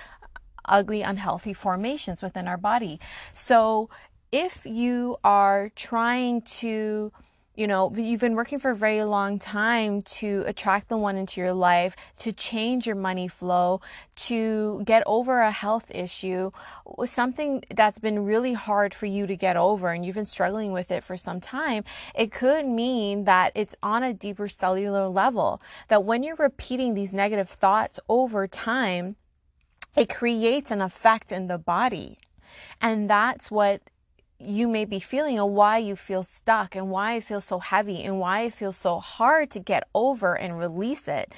ugly, 0.65 1.03
unhealthy 1.03 1.53
formations 1.53 2.23
within 2.23 2.47
our 2.47 2.57
body. 2.57 3.01
So, 3.33 3.91
if 4.31 4.67
you 4.67 5.17
are 5.25 5.71
trying 5.75 6.43
to 6.43 7.13
you 7.59 7.67
know, 7.67 7.93
you've 7.97 8.21
been 8.21 8.37
working 8.37 8.61
for 8.61 8.71
a 8.71 8.77
very 8.77 9.03
long 9.03 9.41
time 9.41 10.03
to 10.03 10.45
attract 10.47 10.89
the 10.89 10.97
one 10.97 11.17
into 11.17 11.41
your 11.41 11.53
life, 11.53 11.97
to 12.17 12.33
change 12.33 12.87
your 12.87 12.95
money 12.95 13.27
flow, 13.27 13.81
to 14.15 14.81
get 14.85 15.03
over 15.07 15.41
a 15.41 15.51
health 15.51 15.91
issue, 15.91 16.53
something 17.05 17.65
that's 17.75 17.99
been 17.99 18.25
really 18.25 18.53
hard 18.53 18.95
for 18.95 19.07
you 19.07 19.27
to 19.27 19.35
get 19.35 19.57
over 19.57 19.91
and 19.91 20.07
you've 20.07 20.15
been 20.15 20.25
struggling 20.25 20.71
with 20.71 20.93
it 20.93 21.03
for 21.03 21.17
some 21.17 21.41
time, 21.41 21.83
it 22.15 22.31
could 22.31 22.65
mean 22.65 23.25
that 23.25 23.51
it's 23.57 23.75
on 23.83 24.05
a 24.05 24.15
deeper 24.15 24.47
cellular 24.47 25.09
level. 25.09 25.61
That 25.89 26.05
when 26.05 26.23
you're 26.23 26.37
repeating 26.37 26.95
these 26.95 27.13
negative 27.13 27.51
thoughts 27.51 27.99
over 28.09 28.47
time, 28.47 29.17
it 29.97 30.09
creates 30.09 30.71
an 30.71 30.81
effect 30.81 31.33
in 31.33 31.49
the 31.49 31.59
body. 31.59 32.19
And 32.81 33.11
that's 33.11 33.51
what 33.51 33.83
you 34.41 34.69
may 34.69 34.85
be 34.85 35.01
feeling 35.01 35.37
and 35.37 35.53
why 35.53 35.79
you 35.79 35.97
feel 35.97 36.23
stuck 36.23 36.77
and 36.77 36.91
why 36.91 37.15
it 37.15 37.25
feels 37.25 37.45
so 37.45 37.59
heavy 37.59 38.05
and 38.05 38.21
why 38.21 38.43
it 38.43 38.53
feels 38.53 38.77
so 38.77 39.01
hard 39.01 39.51
to 39.51 39.59
get 39.59 39.89
over 39.97 40.37
and 40.39 40.57
release 40.57 41.09
it. 41.09 41.35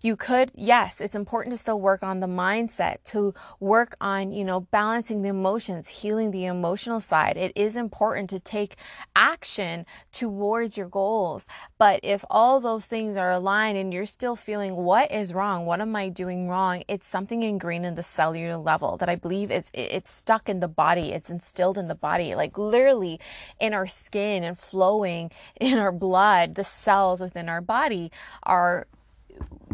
You 0.00 0.14
could, 0.14 0.52
yes, 0.54 1.00
it's 1.00 1.16
important 1.16 1.52
to 1.52 1.58
still 1.58 1.80
work 1.80 2.04
on 2.04 2.20
the 2.20 2.28
mindset, 2.28 2.98
to 3.06 3.34
work 3.58 3.96
on, 4.00 4.32
you 4.32 4.44
know, 4.44 4.60
balancing 4.60 5.22
the 5.22 5.30
emotions, 5.30 5.88
healing 5.88 6.30
the 6.30 6.44
emotional 6.44 7.00
side. 7.00 7.36
It 7.36 7.52
is 7.56 7.74
important 7.74 8.30
to 8.30 8.38
take 8.38 8.76
action 9.16 9.84
towards 10.12 10.76
your 10.76 10.88
goals. 10.88 11.48
But 11.76 12.00
if 12.04 12.24
all 12.30 12.60
those 12.60 12.86
things 12.86 13.16
are 13.16 13.32
aligned 13.32 13.78
and 13.78 13.92
you're 13.92 14.06
still 14.06 14.36
feeling 14.36 14.76
what 14.76 15.10
is 15.10 15.34
wrong, 15.34 15.66
what 15.66 15.80
am 15.80 15.96
I 15.96 16.08
doing 16.08 16.48
wrong? 16.48 16.84
It's 16.86 17.08
something 17.08 17.42
ingrained 17.42 17.84
in 17.84 17.96
the 17.96 18.02
cellular 18.04 18.58
level 18.58 18.96
that 18.98 19.08
I 19.08 19.16
believe 19.16 19.50
it's 19.50 19.72
it's 19.74 20.12
stuck 20.12 20.48
in 20.48 20.60
the 20.60 20.68
body. 20.68 21.10
It's 21.12 21.30
instilled 21.30 21.78
in 21.78 21.88
the 21.88 21.94
body. 21.96 22.36
Like 22.36 22.43
like 22.44 22.58
literally 22.58 23.18
in 23.58 23.72
our 23.72 23.86
skin 23.86 24.44
and 24.44 24.58
flowing 24.58 25.30
in 25.60 25.78
our 25.78 25.92
blood, 25.92 26.54
the 26.54 26.64
cells 26.64 27.20
within 27.20 27.48
our 27.48 27.60
body 27.60 28.10
are 28.42 28.86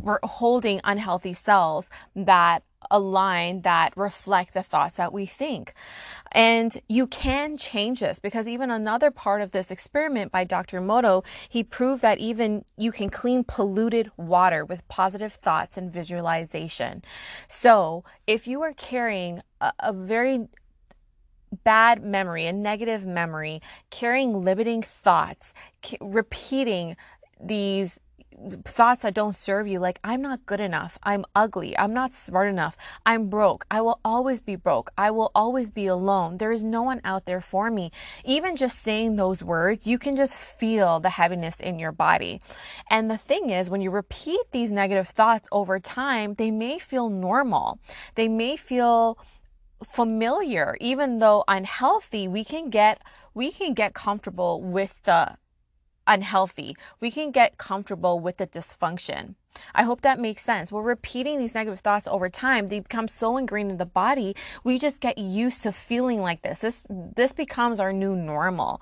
we're 0.00 0.20
holding 0.22 0.80
unhealthy 0.84 1.34
cells 1.34 1.90
that 2.16 2.62
align 2.90 3.60
that 3.62 3.94
reflect 3.96 4.54
the 4.54 4.62
thoughts 4.62 4.96
that 4.96 5.12
we 5.12 5.26
think. 5.26 5.74
And 6.32 6.80
you 6.88 7.06
can 7.06 7.58
change 7.58 8.00
this 8.00 8.18
because 8.18 8.48
even 8.48 8.70
another 8.70 9.10
part 9.10 9.42
of 9.42 9.50
this 9.50 9.70
experiment 9.70 10.32
by 10.32 10.44
Dr. 10.44 10.80
Emoto, 10.80 11.24
he 11.48 11.62
proved 11.62 12.00
that 12.00 12.18
even 12.18 12.64
you 12.78 12.92
can 12.92 13.10
clean 13.10 13.44
polluted 13.44 14.10
water 14.16 14.64
with 14.64 14.86
positive 14.88 15.34
thoughts 15.34 15.76
and 15.76 15.92
visualization. 15.92 17.02
So 17.46 18.04
if 18.26 18.46
you 18.46 18.62
are 18.62 18.72
carrying 18.72 19.42
a, 19.60 19.72
a 19.80 19.92
very 19.92 20.48
bad 21.64 22.02
memory, 22.02 22.46
a 22.46 22.52
negative 22.52 23.06
memory, 23.06 23.60
carrying 23.90 24.40
limiting 24.40 24.82
thoughts, 24.82 25.52
repeating 26.00 26.96
these 27.40 27.98
thoughts 28.64 29.02
that 29.02 29.12
don't 29.12 29.34
serve 29.36 29.66
you, 29.66 29.78
like, 29.78 30.00
I'm 30.02 30.22
not 30.22 30.46
good 30.46 30.60
enough, 30.60 30.98
I'm 31.02 31.24
ugly, 31.34 31.76
I'm 31.76 31.92
not 31.92 32.14
smart 32.14 32.48
enough, 32.48 32.76
I'm 33.04 33.28
broke, 33.28 33.66
I 33.70 33.82
will 33.82 34.00
always 34.02 34.40
be 34.40 34.56
broke, 34.56 34.90
I 34.96 35.10
will 35.10 35.30
always 35.34 35.70
be 35.70 35.86
alone, 35.86 36.38
there 36.38 36.52
is 36.52 36.64
no 36.64 36.82
one 36.82 37.02
out 37.04 37.26
there 37.26 37.40
for 37.40 37.70
me. 37.70 37.90
Even 38.24 38.56
just 38.56 38.78
saying 38.78 39.16
those 39.16 39.44
words, 39.44 39.86
you 39.86 39.98
can 39.98 40.16
just 40.16 40.34
feel 40.34 41.00
the 41.00 41.10
heaviness 41.10 41.60
in 41.60 41.78
your 41.78 41.92
body. 41.92 42.40
And 42.88 43.10
the 43.10 43.18
thing 43.18 43.50
is, 43.50 43.68
when 43.68 43.82
you 43.82 43.90
repeat 43.90 44.40
these 44.52 44.72
negative 44.72 45.08
thoughts 45.08 45.48
over 45.52 45.78
time, 45.78 46.34
they 46.34 46.50
may 46.50 46.78
feel 46.78 47.10
normal, 47.10 47.78
they 48.14 48.28
may 48.28 48.56
feel 48.56 49.18
familiar 49.84 50.76
even 50.80 51.18
though 51.20 51.42
unhealthy 51.48 52.28
we 52.28 52.44
can 52.44 52.68
get 52.68 53.00
we 53.34 53.50
can 53.50 53.72
get 53.72 53.94
comfortable 53.94 54.60
with 54.60 55.02
the 55.04 55.36
unhealthy. 56.06 56.76
We 56.98 57.10
can 57.10 57.30
get 57.30 57.56
comfortable 57.56 58.18
with 58.18 58.38
the 58.38 58.46
dysfunction. 58.46 59.36
I 59.74 59.84
hope 59.84 60.00
that 60.02 60.18
makes 60.18 60.42
sense. 60.44 60.70
We're 60.70 60.82
repeating 60.82 61.38
these 61.38 61.54
negative 61.54 61.80
thoughts 61.80 62.08
over 62.08 62.28
time. 62.28 62.66
They 62.68 62.80
become 62.80 63.08
so 63.08 63.36
ingrained 63.36 63.70
in 63.70 63.78
the 63.78 63.86
body. 63.86 64.34
We 64.64 64.78
just 64.78 65.00
get 65.00 65.18
used 65.18 65.62
to 65.62 65.72
feeling 65.72 66.20
like 66.20 66.42
this. 66.42 66.58
This 66.58 66.82
this 66.88 67.32
becomes 67.32 67.80
our 67.80 67.92
new 67.92 68.16
normal. 68.16 68.80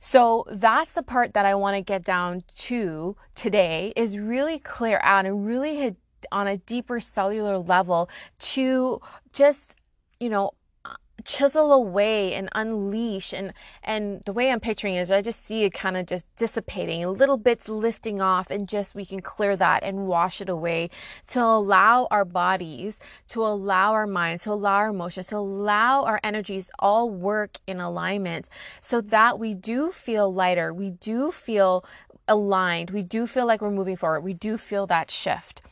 So 0.00 0.44
that's 0.50 0.94
the 0.94 1.02
part 1.02 1.34
that 1.34 1.46
I 1.46 1.54
want 1.54 1.76
to 1.76 1.82
get 1.82 2.04
down 2.04 2.44
to 2.58 3.16
today 3.34 3.92
is 3.96 4.18
really 4.18 4.58
clear 4.58 5.00
out 5.02 5.26
and 5.26 5.46
really 5.46 5.76
hit 5.76 5.96
on 6.32 6.46
a 6.46 6.56
deeper 6.56 6.98
cellular 7.00 7.58
level 7.58 8.08
to 8.38 9.00
just, 9.32 9.75
you 10.20 10.28
know, 10.28 10.52
uh, 10.84 10.94
chisel 11.24 11.72
away 11.72 12.34
and 12.34 12.48
unleash 12.54 13.32
and 13.32 13.52
and 13.82 14.22
the 14.24 14.32
way 14.32 14.50
I'm 14.50 14.60
picturing 14.60 14.94
is 14.94 15.10
I 15.10 15.22
just 15.22 15.44
see 15.44 15.64
it 15.64 15.74
kind 15.74 15.96
of 15.96 16.06
just 16.06 16.26
dissipating 16.36 17.04
little 17.08 17.36
bits 17.36 17.68
lifting 17.68 18.20
off 18.20 18.50
and 18.50 18.68
just 18.68 18.94
we 18.94 19.04
can 19.04 19.20
clear 19.20 19.56
that 19.56 19.82
and 19.82 20.06
wash 20.06 20.40
it 20.40 20.48
away 20.48 20.90
to 21.28 21.40
allow 21.40 22.06
our 22.10 22.24
bodies 22.24 23.00
to 23.28 23.44
allow 23.44 23.92
our 23.92 24.06
minds 24.06 24.44
to 24.44 24.52
allow 24.52 24.74
our 24.74 24.88
emotions 24.88 25.26
to 25.28 25.36
allow 25.36 26.04
our 26.04 26.20
energies 26.22 26.70
all 26.78 27.10
work 27.10 27.58
in 27.66 27.80
alignment 27.80 28.48
so 28.80 29.00
that 29.00 29.38
we 29.38 29.54
do 29.54 29.90
feel 29.90 30.32
lighter 30.32 30.72
we 30.72 30.90
do 30.90 31.32
feel 31.32 31.84
aligned 32.28 32.90
we 32.90 33.02
do 33.02 33.26
feel 33.26 33.46
like 33.46 33.60
we're 33.60 33.70
moving 33.70 33.96
forward 33.96 34.20
we 34.20 34.34
do 34.34 34.56
feel 34.56 34.86
that 34.86 35.10
shift. 35.10 35.62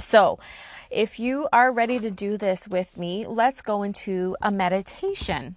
So 0.00 0.38
if 0.94 1.18
you 1.18 1.48
are 1.52 1.72
ready 1.72 1.98
to 1.98 2.10
do 2.10 2.38
this 2.38 2.68
with 2.68 2.96
me, 2.96 3.26
let's 3.26 3.60
go 3.60 3.82
into 3.82 4.36
a 4.40 4.50
meditation. 4.50 5.56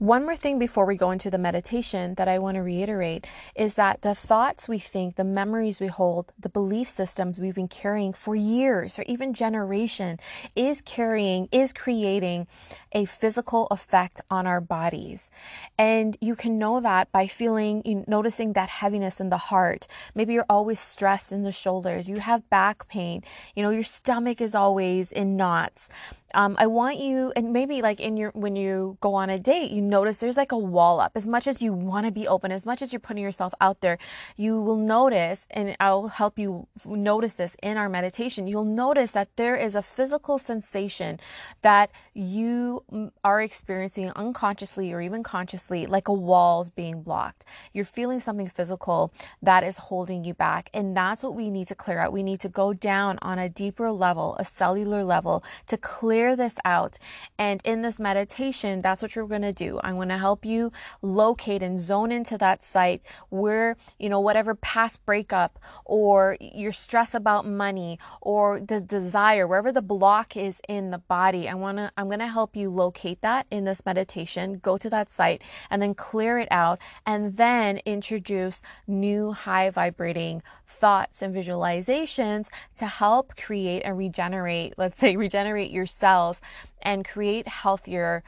One 0.00 0.24
more 0.24 0.34
thing 0.34 0.58
before 0.58 0.86
we 0.86 0.96
go 0.96 1.10
into 1.10 1.30
the 1.30 1.36
meditation 1.36 2.14
that 2.14 2.26
I 2.26 2.38
want 2.38 2.54
to 2.54 2.62
reiterate 2.62 3.26
is 3.54 3.74
that 3.74 4.00
the 4.00 4.14
thoughts 4.14 4.66
we 4.66 4.78
think, 4.78 5.16
the 5.16 5.24
memories 5.24 5.78
we 5.78 5.88
hold, 5.88 6.32
the 6.38 6.48
belief 6.48 6.88
systems 6.88 7.38
we've 7.38 7.54
been 7.54 7.68
carrying 7.68 8.14
for 8.14 8.34
years 8.34 8.98
or 8.98 9.02
even 9.02 9.34
generation 9.34 10.18
is 10.56 10.80
carrying, 10.80 11.50
is 11.52 11.74
creating 11.74 12.46
a 12.92 13.04
physical 13.04 13.66
effect 13.70 14.22
on 14.30 14.46
our 14.46 14.62
bodies. 14.62 15.30
And 15.76 16.16
you 16.18 16.34
can 16.34 16.56
know 16.56 16.80
that 16.80 17.12
by 17.12 17.26
feeling, 17.26 17.82
noticing 18.08 18.54
that 18.54 18.70
heaviness 18.70 19.20
in 19.20 19.28
the 19.28 19.36
heart. 19.36 19.86
Maybe 20.14 20.32
you're 20.32 20.46
always 20.48 20.80
stressed 20.80 21.30
in 21.30 21.42
the 21.42 21.52
shoulders. 21.52 22.08
You 22.08 22.20
have 22.20 22.48
back 22.48 22.88
pain. 22.88 23.22
You 23.54 23.62
know, 23.62 23.68
your 23.68 23.82
stomach 23.82 24.40
is 24.40 24.54
always 24.54 25.12
in 25.12 25.36
knots 25.36 25.90
um, 26.34 26.56
I 26.58 26.66
want 26.66 26.98
you, 26.98 27.32
and 27.34 27.52
maybe 27.52 27.82
like 27.82 28.00
in 28.00 28.16
your, 28.16 28.30
when 28.30 28.56
you 28.56 28.98
go 29.00 29.14
on 29.14 29.30
a 29.30 29.38
date, 29.38 29.70
you 29.70 29.82
notice 29.90 30.18
there's 30.18 30.36
like 30.36 30.52
a 30.52 30.58
wall 30.58 31.00
up. 31.00 31.12
As 31.14 31.26
much 31.26 31.46
as 31.46 31.60
you 31.60 31.72
want 31.72 32.06
to 32.06 32.12
be 32.12 32.26
open, 32.26 32.52
as 32.52 32.64
much 32.64 32.80
as 32.80 32.92
you're 32.92 33.00
putting 33.00 33.22
yourself 33.22 33.52
out 33.60 33.80
there, 33.80 33.98
you 34.36 34.60
will 34.60 34.76
notice, 34.76 35.46
and 35.50 35.76
I'll 35.80 36.08
help 36.08 36.38
you 36.38 36.68
notice 36.86 37.34
this 37.34 37.56
in 37.62 37.76
our 37.76 37.88
meditation. 37.88 38.46
You'll 38.46 38.64
notice 38.64 39.12
that 39.12 39.36
there 39.36 39.56
is 39.56 39.74
a 39.74 39.82
physical 39.82 40.38
sensation 40.38 41.18
that 41.62 41.90
you 42.14 42.84
are 43.24 43.42
experiencing 43.42 44.12
unconsciously 44.14 44.92
or 44.92 45.00
even 45.00 45.22
consciously, 45.22 45.86
like 45.86 46.08
a 46.08 46.12
wall's 46.12 46.70
being 46.70 47.02
blocked. 47.02 47.44
You're 47.72 47.84
feeling 47.84 48.20
something 48.20 48.48
physical 48.48 49.12
that 49.42 49.64
is 49.64 49.76
holding 49.76 50.24
you 50.24 50.34
back. 50.34 50.70
And 50.72 50.96
that's 50.96 51.22
what 51.22 51.34
we 51.34 51.50
need 51.50 51.68
to 51.68 51.74
clear 51.74 51.98
out. 51.98 52.12
We 52.12 52.22
need 52.22 52.40
to 52.40 52.48
go 52.48 52.72
down 52.72 53.18
on 53.22 53.38
a 53.38 53.48
deeper 53.48 53.90
level, 53.90 54.36
a 54.38 54.44
cellular 54.44 55.02
level 55.02 55.42
to 55.66 55.76
clear 55.76 56.36
this 56.36 56.56
out. 56.64 56.98
And 57.38 57.60
in 57.64 57.82
this 57.82 57.98
meditation, 57.98 58.80
that's 58.80 59.02
what 59.02 59.16
you're 59.16 59.26
going 59.26 59.42
to 59.42 59.52
do. 59.52 59.79
I'm 59.82 59.96
going 59.96 60.08
to 60.08 60.18
help 60.18 60.44
you 60.44 60.72
locate 61.02 61.62
and 61.62 61.78
zone 61.78 62.12
into 62.12 62.38
that 62.38 62.62
site 62.62 63.02
where, 63.28 63.76
you 63.98 64.08
know, 64.08 64.20
whatever 64.20 64.54
past 64.54 65.04
breakup 65.04 65.58
or 65.84 66.36
your 66.40 66.72
stress 66.72 67.14
about 67.14 67.46
money 67.46 67.98
or 68.20 68.60
the 68.60 68.80
desire, 68.80 69.46
wherever 69.46 69.72
the 69.72 69.82
block 69.82 70.36
is 70.36 70.60
in 70.68 70.90
the 70.90 70.98
body, 70.98 71.48
I 71.48 71.54
want 71.54 71.78
to, 71.78 71.92
I'm 71.96 72.06
going 72.06 72.20
to 72.20 72.28
help 72.28 72.56
you 72.56 72.70
locate 72.70 73.20
that 73.22 73.46
in 73.50 73.64
this 73.64 73.84
meditation. 73.84 74.58
Go 74.62 74.76
to 74.76 74.90
that 74.90 75.10
site 75.10 75.42
and 75.68 75.80
then 75.80 75.94
clear 75.94 76.38
it 76.38 76.48
out 76.50 76.78
and 77.06 77.36
then 77.36 77.78
introduce 77.86 78.62
new 78.86 79.32
high 79.32 79.70
vibrating 79.70 80.42
thoughts 80.66 81.22
and 81.22 81.34
visualizations 81.34 82.48
to 82.76 82.86
help 82.86 83.36
create 83.36 83.82
and 83.82 83.98
regenerate, 83.98 84.74
let's 84.76 84.98
say, 84.98 85.16
regenerate 85.30 85.70
your 85.70 85.86
cells 85.86 86.40
and 86.82 87.04
create 87.04 87.46
healthier, 87.46 88.22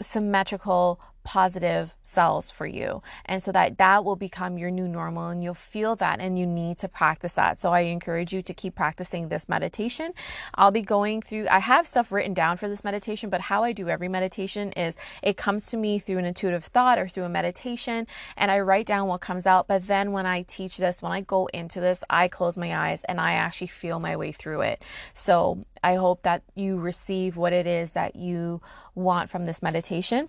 symmetrical 0.00 1.00
positive 1.26 1.96
cells 2.02 2.52
for 2.52 2.66
you. 2.66 3.02
And 3.24 3.42
so 3.42 3.50
that 3.50 3.78
that 3.78 4.04
will 4.04 4.14
become 4.14 4.58
your 4.58 4.70
new 4.70 4.86
normal 4.86 5.26
and 5.26 5.42
you'll 5.42 5.54
feel 5.54 5.96
that 5.96 6.20
and 6.20 6.38
you 6.38 6.46
need 6.46 6.78
to 6.78 6.88
practice 6.88 7.32
that. 7.32 7.58
So 7.58 7.72
I 7.72 7.80
encourage 7.80 8.32
you 8.32 8.42
to 8.42 8.54
keep 8.54 8.76
practicing 8.76 9.28
this 9.28 9.48
meditation. 9.48 10.12
I'll 10.54 10.70
be 10.70 10.82
going 10.82 11.20
through 11.20 11.48
I 11.50 11.58
have 11.58 11.88
stuff 11.88 12.12
written 12.12 12.32
down 12.32 12.58
for 12.58 12.68
this 12.68 12.84
meditation, 12.84 13.28
but 13.28 13.40
how 13.40 13.64
I 13.64 13.72
do 13.72 13.88
every 13.88 14.08
meditation 14.08 14.70
is 14.72 14.96
it 15.20 15.36
comes 15.36 15.66
to 15.66 15.76
me 15.76 15.98
through 15.98 16.18
an 16.18 16.24
intuitive 16.24 16.66
thought 16.66 16.96
or 16.96 17.08
through 17.08 17.24
a 17.24 17.28
meditation 17.28 18.06
and 18.36 18.48
I 18.52 18.60
write 18.60 18.86
down 18.86 19.08
what 19.08 19.20
comes 19.20 19.48
out, 19.48 19.66
but 19.66 19.88
then 19.88 20.12
when 20.12 20.26
I 20.26 20.42
teach 20.42 20.76
this, 20.76 21.02
when 21.02 21.10
I 21.10 21.22
go 21.22 21.46
into 21.46 21.80
this, 21.80 22.04
I 22.08 22.28
close 22.28 22.56
my 22.56 22.76
eyes 22.76 23.02
and 23.08 23.20
I 23.20 23.32
actually 23.32 23.66
feel 23.66 23.98
my 23.98 24.16
way 24.16 24.30
through 24.30 24.60
it. 24.60 24.80
So 25.12 25.64
I 25.82 25.96
hope 25.96 26.22
that 26.22 26.44
you 26.54 26.78
receive 26.78 27.36
what 27.36 27.52
it 27.52 27.66
is 27.66 27.92
that 27.92 28.14
you 28.14 28.60
want 28.94 29.28
from 29.28 29.44
this 29.44 29.60
meditation. 29.60 30.28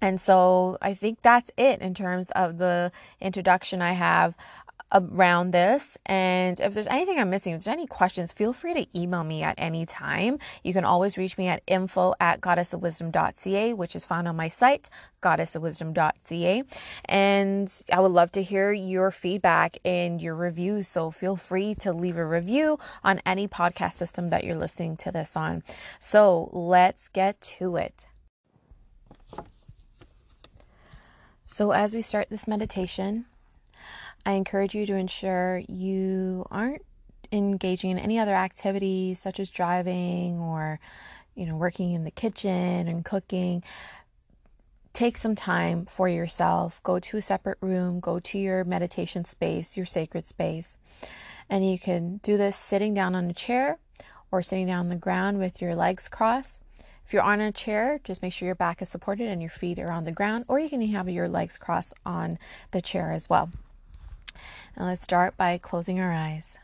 And 0.00 0.20
so 0.20 0.78
I 0.80 0.94
think 0.94 1.22
that's 1.22 1.50
it 1.56 1.80
in 1.80 1.94
terms 1.94 2.30
of 2.32 2.58
the 2.58 2.92
introduction 3.20 3.82
I 3.82 3.92
have 3.92 4.36
around 4.92 5.50
this. 5.50 5.98
And 6.06 6.58
if 6.60 6.72
there's 6.74 6.86
anything 6.86 7.18
I'm 7.18 7.30
missing, 7.30 7.52
if 7.52 7.64
there's 7.64 7.72
any 7.72 7.86
questions, 7.86 8.32
feel 8.32 8.52
free 8.52 8.74
to 8.74 8.98
email 8.98 9.24
me 9.24 9.42
at 9.42 9.54
any 9.58 9.84
time. 9.84 10.38
You 10.62 10.72
can 10.72 10.84
always 10.84 11.18
reach 11.18 11.36
me 11.36 11.48
at 11.48 11.62
info 11.66 12.14
at 12.20 12.40
goddessofwisdom.ca, 12.40 13.74
which 13.74 13.94
is 13.94 14.04
found 14.04 14.28
on 14.28 14.36
my 14.36 14.48
site, 14.48 14.88
goddessofwisdom.ca. 15.22 16.62
And 17.04 17.82
I 17.92 18.00
would 18.00 18.12
love 18.12 18.32
to 18.32 18.42
hear 18.42 18.72
your 18.72 19.10
feedback 19.10 19.78
and 19.84 20.20
your 20.20 20.34
reviews. 20.34 20.88
So 20.88 21.10
feel 21.10 21.36
free 21.36 21.74
to 21.76 21.92
leave 21.92 22.16
a 22.16 22.26
review 22.26 22.78
on 23.04 23.20
any 23.26 23.46
podcast 23.48 23.94
system 23.94 24.30
that 24.30 24.44
you're 24.44 24.56
listening 24.56 24.96
to 24.98 25.12
this 25.12 25.36
on. 25.36 25.62
So 25.98 26.50
let's 26.52 27.08
get 27.08 27.40
to 27.58 27.76
it. 27.76 28.06
So, 31.50 31.70
as 31.70 31.94
we 31.94 32.02
start 32.02 32.28
this 32.28 32.46
meditation, 32.46 33.24
I 34.26 34.32
encourage 34.32 34.74
you 34.74 34.84
to 34.84 34.94
ensure 34.94 35.62
you 35.66 36.46
aren't 36.50 36.84
engaging 37.32 37.90
in 37.90 37.98
any 37.98 38.18
other 38.18 38.34
activities 38.34 39.18
such 39.18 39.40
as 39.40 39.48
driving 39.48 40.38
or 40.38 40.78
you 41.34 41.46
know 41.46 41.56
working 41.56 41.94
in 41.94 42.04
the 42.04 42.10
kitchen 42.10 42.86
and 42.86 43.02
cooking. 43.02 43.64
Take 44.92 45.16
some 45.16 45.34
time 45.34 45.86
for 45.86 46.06
yourself. 46.06 46.82
Go 46.82 46.98
to 46.98 47.16
a 47.16 47.22
separate 47.22 47.58
room. 47.62 47.98
Go 47.98 48.20
to 48.20 48.38
your 48.38 48.62
meditation 48.64 49.24
space 49.24 49.74
your 49.74 49.86
sacred 49.86 50.26
space. 50.26 50.76
And 51.48 51.68
you 51.68 51.78
can 51.78 52.18
do 52.18 52.36
this 52.36 52.56
sitting 52.56 52.92
down 52.92 53.14
on 53.14 53.30
a 53.30 53.34
chair 53.34 53.78
or 54.30 54.42
sitting 54.42 54.66
down 54.66 54.80
on 54.80 54.88
the 54.90 54.96
ground 54.96 55.38
with 55.38 55.62
your 55.62 55.74
legs 55.74 56.10
crossed 56.10 56.60
if 57.08 57.14
you're 57.14 57.22
on 57.22 57.40
a 57.40 57.50
chair, 57.50 58.02
just 58.04 58.20
make 58.20 58.34
sure 58.34 58.44
your 58.44 58.54
back 58.54 58.82
is 58.82 58.90
supported 58.90 59.28
and 59.28 59.40
your 59.40 59.50
feet 59.50 59.78
are 59.78 59.90
on 59.90 60.04
the 60.04 60.12
ground, 60.12 60.44
or 60.46 60.60
you 60.60 60.68
can 60.68 60.82
have 60.88 61.08
your 61.08 61.26
legs 61.26 61.56
crossed 61.56 61.94
on 62.04 62.38
the 62.72 62.82
chair 62.82 63.12
as 63.12 63.30
well. 63.30 63.48
And 64.76 64.86
let's 64.86 65.04
start 65.04 65.34
by 65.34 65.56
closing 65.56 65.98
our 65.98 66.12
eyes. 66.12 66.58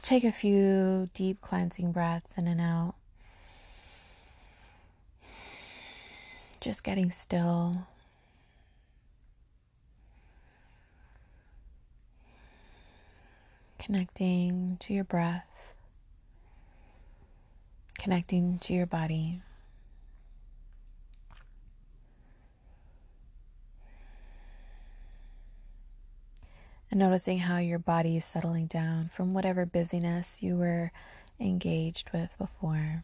Take 0.00 0.24
a 0.24 0.32
few 0.32 1.10
deep 1.12 1.42
cleansing 1.42 1.92
breaths 1.92 2.38
in 2.38 2.48
and 2.48 2.58
out. 2.58 2.94
Just 6.58 6.82
getting 6.82 7.10
still. 7.10 7.86
Connecting 13.78 14.78
to 14.80 14.94
your 14.94 15.04
breath 15.04 15.47
connecting 17.98 18.58
to 18.60 18.72
your 18.72 18.86
body. 18.86 19.42
And 26.90 27.00
noticing 27.00 27.40
how 27.40 27.58
your 27.58 27.78
body 27.78 28.16
is 28.16 28.24
settling 28.24 28.66
down 28.66 29.08
from 29.08 29.34
whatever 29.34 29.66
busyness 29.66 30.42
you 30.42 30.56
were 30.56 30.90
engaged 31.38 32.10
with 32.14 32.34
before. 32.38 33.02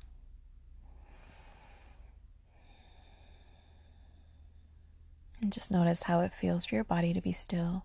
And 5.42 5.52
just 5.52 5.70
notice 5.70 6.04
how 6.04 6.20
it 6.20 6.32
feels 6.32 6.64
for 6.64 6.76
your 6.76 6.84
body 6.84 7.12
to 7.12 7.20
be 7.20 7.32
still. 7.32 7.82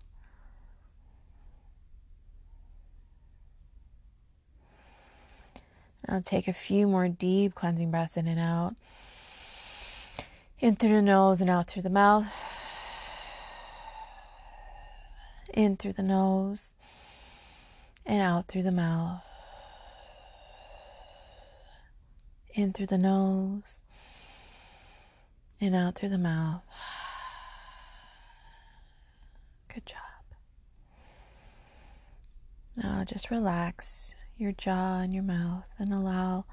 Now 6.10 6.20
take 6.20 6.48
a 6.48 6.52
few 6.52 6.88
more 6.88 7.06
deep 7.06 7.54
cleansing 7.54 7.92
breaths 7.92 8.16
in 8.16 8.26
and 8.26 8.40
out. 8.40 8.74
In 10.58 10.74
through 10.74 10.96
the 10.96 11.02
nose 11.02 11.40
and 11.40 11.48
out 11.48 11.68
through 11.68 11.82
the 11.82 11.88
mouth. 11.88 12.26
In 15.54 15.76
through 15.76 15.92
the 15.92 16.02
nose 16.02 16.74
and 18.04 18.20
out 18.20 18.48
through 18.48 18.64
the 18.64 18.72
mouth. 18.72 19.22
In 22.54 22.72
through 22.72 22.86
the 22.86 22.98
nose 22.98 23.80
and 25.60 25.76
out 25.76 25.94
through 25.94 26.08
the 26.08 26.18
mouth. 26.18 26.62
Good 29.72 29.86
job. 29.86 29.98
Now 32.74 33.04
just 33.04 33.30
relax 33.30 34.12
your 34.40 34.52
jaw 34.52 35.00
and 35.00 35.12
your 35.12 35.22
mouth 35.22 35.64
and 35.78 35.92
allow 35.92 36.46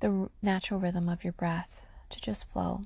the 0.00 0.28
natural 0.42 0.80
rhythm 0.80 1.08
of 1.08 1.22
your 1.22 1.32
breath 1.32 1.86
to 2.10 2.20
just 2.20 2.48
flow. 2.50 2.82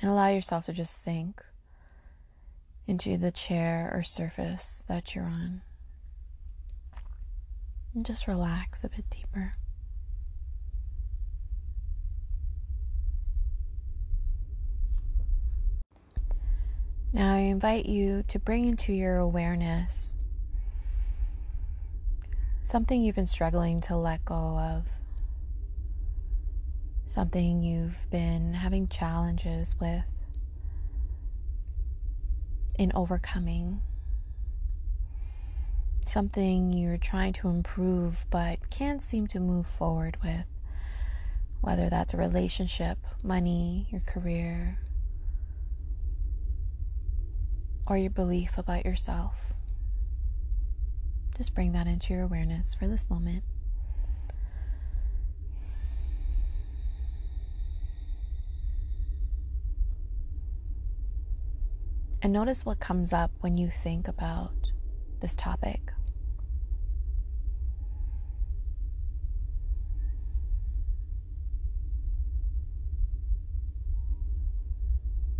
And 0.00 0.10
allow 0.10 0.28
yourself 0.28 0.66
to 0.66 0.72
just 0.72 1.02
sink 1.02 1.44
into 2.86 3.16
the 3.16 3.30
chair 3.30 3.90
or 3.94 4.02
surface 4.02 4.82
that 4.88 5.14
you're 5.14 5.24
on. 5.24 5.60
And 7.94 8.06
just 8.06 8.26
relax 8.26 8.82
a 8.82 8.88
bit 8.88 9.04
deeper. 9.10 9.54
Now 17.14 17.34
I 17.34 17.40
invite 17.40 17.84
you 17.84 18.22
to 18.28 18.38
bring 18.38 18.66
into 18.66 18.94
your 18.94 19.18
awareness 19.18 20.14
something 22.62 23.02
you've 23.02 23.16
been 23.16 23.26
struggling 23.26 23.82
to 23.82 23.96
let 23.96 24.24
go 24.24 24.34
of, 24.34 24.88
something 27.06 27.62
you've 27.62 28.08
been 28.10 28.54
having 28.54 28.88
challenges 28.88 29.74
with 29.78 30.04
in 32.78 32.92
overcoming, 32.94 33.82
something 36.06 36.72
you're 36.72 36.96
trying 36.96 37.34
to 37.34 37.48
improve 37.48 38.24
but 38.30 38.70
can't 38.70 39.02
seem 39.02 39.26
to 39.26 39.38
move 39.38 39.66
forward 39.66 40.16
with, 40.24 40.46
whether 41.60 41.90
that's 41.90 42.14
a 42.14 42.16
relationship, 42.16 42.96
money, 43.22 43.86
your 43.90 44.00
career 44.00 44.78
or 47.86 47.96
your 47.96 48.10
belief 48.10 48.58
about 48.58 48.84
yourself. 48.84 49.54
Just 51.36 51.54
bring 51.54 51.72
that 51.72 51.86
into 51.86 52.12
your 52.12 52.22
awareness 52.22 52.74
for 52.74 52.86
this 52.86 53.08
moment. 53.08 53.42
And 62.22 62.32
notice 62.32 62.64
what 62.64 62.78
comes 62.78 63.12
up 63.12 63.32
when 63.40 63.56
you 63.56 63.68
think 63.68 64.06
about 64.06 64.70
this 65.20 65.34
topic. 65.34 65.92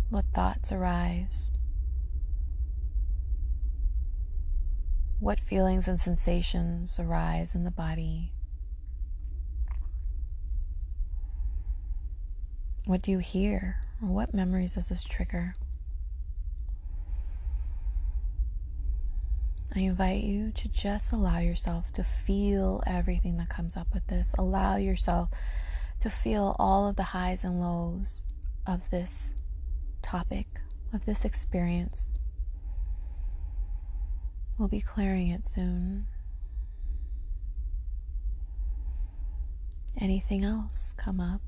What 0.09 0.25
thoughts 0.33 0.73
arise? 0.73 1.51
What 5.23 5.39
feelings 5.39 5.87
and 5.87 6.01
sensations 6.01 6.99
arise 6.99 7.55
in 7.55 7.63
the 7.63 7.71
body? 7.71 8.33
What 12.83 13.01
do 13.01 13.11
you 13.11 13.19
hear? 13.19 13.77
Or 14.01 14.09
what 14.09 14.33
memories 14.33 14.75
does 14.75 14.89
this 14.89 15.05
trigger? 15.05 15.55
I 19.73 19.79
invite 19.79 20.23
you 20.23 20.51
to 20.51 20.67
just 20.67 21.13
allow 21.13 21.39
yourself 21.39 21.93
to 21.93 22.03
feel 22.03 22.83
everything 22.85 23.37
that 23.37 23.47
comes 23.47 23.77
up 23.77 23.93
with 23.93 24.05
this. 24.07 24.35
Allow 24.37 24.75
yourself 24.75 25.29
to 25.99 26.09
feel 26.09 26.53
all 26.59 26.85
of 26.85 26.97
the 26.97 27.03
highs 27.03 27.45
and 27.45 27.61
lows 27.61 28.25
of 28.67 28.89
this 28.89 29.33
topic, 30.01 30.47
of 30.91 31.05
this 31.05 31.23
experience. 31.23 32.11
We'll 34.57 34.67
be 34.67 34.81
clearing 34.81 35.29
it 35.29 35.47
soon. 35.47 36.05
Anything 39.99 40.43
else 40.43 40.93
come 40.95 41.19
up? 41.19 41.41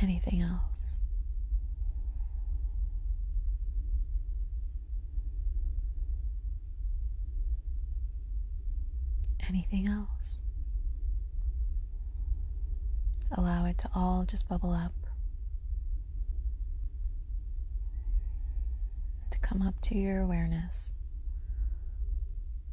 Anything 0.00 0.42
else? 0.42 0.96
Anything 9.48 9.88
else? 9.88 10.42
Allow 13.32 13.64
it 13.66 13.78
to 13.78 13.90
all 13.94 14.24
just 14.24 14.48
bubble 14.48 14.72
up. 14.72 14.92
Come 19.48 19.62
up 19.62 19.80
to 19.80 19.94
your 19.94 20.20
awareness 20.20 20.92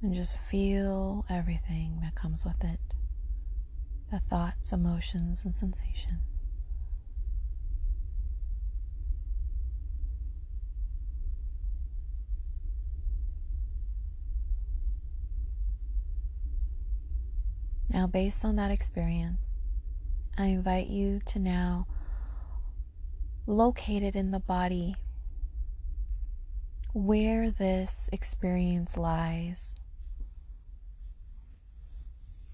and 0.01 0.13
just 0.13 0.37
feel 0.37 1.25
everything 1.29 1.99
that 2.01 2.15
comes 2.15 2.43
with 2.43 2.63
it 2.63 2.79
the 4.11 4.19
thoughts, 4.19 4.71
emotions, 4.71 5.43
and 5.43 5.53
sensations. 5.53 6.41
Now, 17.89 18.05
based 18.05 18.45
on 18.45 18.57
that 18.57 18.69
experience, 18.69 19.57
I 20.37 20.45
invite 20.45 20.87
you 20.87 21.19
to 21.25 21.39
now 21.39 21.87
locate 23.47 24.03
it 24.03 24.15
in 24.15 24.29
the 24.29 24.39
body 24.39 24.95
where 26.95 27.51
this 27.51 28.09
experience 28.13 28.95
lies. 28.95 29.75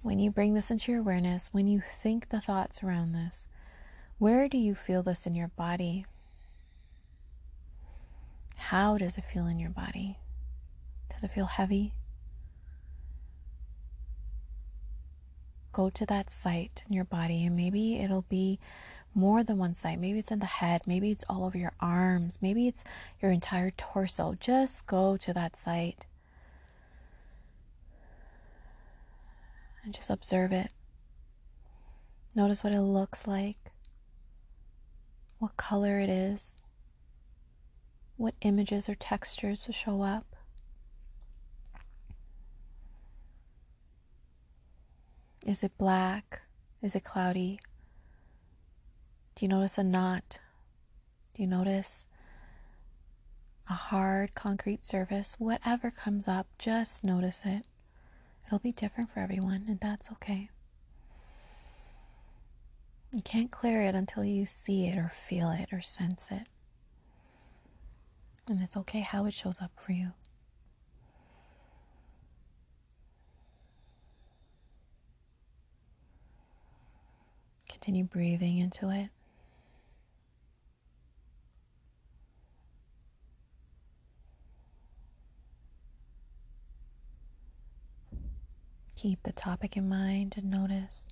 When 0.01 0.17
you 0.17 0.31
bring 0.31 0.55
this 0.55 0.71
into 0.71 0.91
your 0.91 1.01
awareness, 1.01 1.49
when 1.51 1.67
you 1.67 1.83
think 2.01 2.29
the 2.29 2.41
thoughts 2.41 2.81
around 2.81 3.11
this, 3.11 3.45
where 4.17 4.49
do 4.49 4.57
you 4.57 4.73
feel 4.73 5.03
this 5.03 5.27
in 5.27 5.35
your 5.35 5.49
body? 5.49 6.07
How 8.55 8.97
does 8.97 9.15
it 9.15 9.25
feel 9.25 9.45
in 9.45 9.59
your 9.59 9.69
body? 9.69 10.17
Does 11.13 11.23
it 11.23 11.31
feel 11.31 11.45
heavy? 11.45 11.93
Go 15.71 15.91
to 15.91 16.05
that 16.07 16.31
site 16.31 16.83
in 16.87 16.93
your 16.93 17.05
body, 17.05 17.45
and 17.45 17.55
maybe 17.55 17.99
it'll 17.99 18.25
be 18.27 18.59
more 19.13 19.43
than 19.43 19.57
one 19.57 19.75
site. 19.75 19.99
Maybe 19.99 20.19
it's 20.19 20.31
in 20.31 20.39
the 20.39 20.45
head, 20.45 20.81
maybe 20.85 21.11
it's 21.11 21.25
all 21.29 21.43
over 21.43 21.57
your 21.57 21.73
arms, 21.79 22.39
maybe 22.41 22.67
it's 22.67 22.83
your 23.21 23.31
entire 23.31 23.71
torso. 23.71 24.35
Just 24.39 24.87
go 24.87 25.17
to 25.17 25.33
that 25.33 25.57
site 25.57 26.05
and 29.83 29.93
just 29.93 30.09
observe 30.09 30.51
it. 30.51 30.71
Notice 32.35 32.63
what 32.63 32.73
it 32.73 32.81
looks 32.81 33.27
like, 33.27 33.71
what 35.39 35.57
color 35.57 35.99
it 35.99 36.09
is, 36.09 36.55
what 38.15 38.35
images 38.41 38.87
or 38.87 38.95
textures 38.95 39.67
will 39.67 39.73
show 39.73 40.01
up. 40.01 40.35
Is 45.45 45.63
it 45.63 45.77
black? 45.77 46.41
Is 46.81 46.95
it 46.95 47.03
cloudy? 47.03 47.59
Do 49.41 49.45
you 49.45 49.49
notice 49.49 49.79
a 49.79 49.83
knot? 49.83 50.37
Do 51.33 51.41
you 51.41 51.47
notice 51.47 52.05
a 53.67 53.73
hard 53.73 54.35
concrete 54.35 54.85
surface? 54.85 55.35
Whatever 55.39 55.89
comes 55.89 56.27
up, 56.27 56.45
just 56.59 57.03
notice 57.03 57.41
it. 57.43 57.65
It'll 58.45 58.59
be 58.59 58.71
different 58.71 59.09
for 59.09 59.19
everyone, 59.19 59.65
and 59.67 59.79
that's 59.79 60.11
okay. 60.11 60.51
You 63.11 63.23
can't 63.23 63.49
clear 63.49 63.81
it 63.81 63.95
until 63.95 64.23
you 64.23 64.45
see 64.45 64.85
it 64.85 64.95
or 64.95 65.09
feel 65.09 65.49
it 65.49 65.69
or 65.71 65.81
sense 65.81 66.29
it. 66.29 66.45
And 68.47 68.61
it's 68.61 68.77
okay 68.77 69.01
how 69.01 69.25
it 69.25 69.33
shows 69.33 69.59
up 69.59 69.71
for 69.75 69.91
you. 69.91 70.11
Continue 77.67 78.03
breathing 78.03 78.59
into 78.59 78.91
it. 78.91 79.09
Keep 89.01 89.23
the 89.23 89.31
topic 89.31 89.75
in 89.75 89.89
mind 89.89 90.35
and 90.37 90.51
notice 90.51 91.07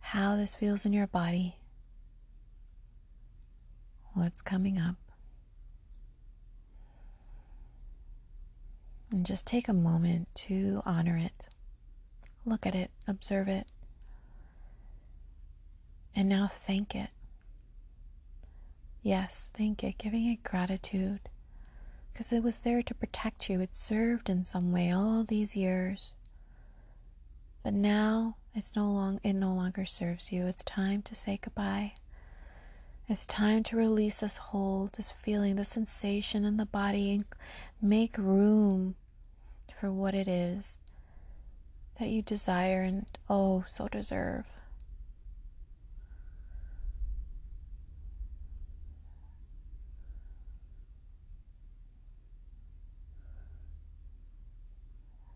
how 0.00 0.36
this 0.36 0.54
feels 0.54 0.84
in 0.84 0.92
your 0.92 1.06
body, 1.06 1.56
what's 4.12 4.42
coming 4.42 4.78
up. 4.78 4.96
And 9.10 9.24
just 9.24 9.46
take 9.46 9.66
a 9.66 9.72
moment 9.72 10.28
to 10.46 10.82
honor 10.84 11.16
it. 11.16 11.48
Look 12.44 12.66
at 12.66 12.74
it, 12.74 12.90
observe 13.08 13.48
it, 13.48 13.66
and 16.14 16.28
now 16.28 16.50
thank 16.52 16.94
it. 16.94 17.08
Yes, 19.02 19.48
thank 19.54 19.82
it, 19.82 19.96
giving 19.96 20.28
it 20.28 20.42
gratitude 20.42 21.20
because 22.12 22.30
it 22.30 22.42
was 22.42 22.58
there 22.58 22.82
to 22.82 22.94
protect 22.94 23.48
you. 23.48 23.58
It 23.62 23.74
served 23.74 24.28
in 24.28 24.44
some 24.44 24.70
way 24.70 24.92
all 24.92 25.24
these 25.24 25.56
years. 25.56 26.14
But 27.62 27.74
now 27.74 28.36
it's 28.54 28.74
no 28.74 28.90
long 28.90 29.20
it 29.22 29.34
no 29.34 29.54
longer 29.54 29.84
serves 29.84 30.32
you. 30.32 30.46
It's 30.46 30.64
time 30.64 31.02
to 31.02 31.14
say 31.14 31.38
goodbye. 31.40 31.94
It's 33.08 33.26
time 33.26 33.62
to 33.64 33.76
release 33.76 34.20
this 34.20 34.36
hold, 34.36 34.94
this 34.94 35.12
feeling, 35.12 35.56
this 35.56 35.68
sensation 35.70 36.44
in 36.44 36.56
the 36.56 36.66
body 36.66 37.12
and 37.12 37.24
make 37.80 38.16
room 38.18 38.94
for 39.80 39.90
what 39.90 40.14
it 40.14 40.28
is 40.28 40.78
that 41.98 42.08
you 42.08 42.22
desire 42.22 42.82
and 42.82 43.06
oh 43.28 43.64
so 43.66 43.88
deserve. 43.88 44.46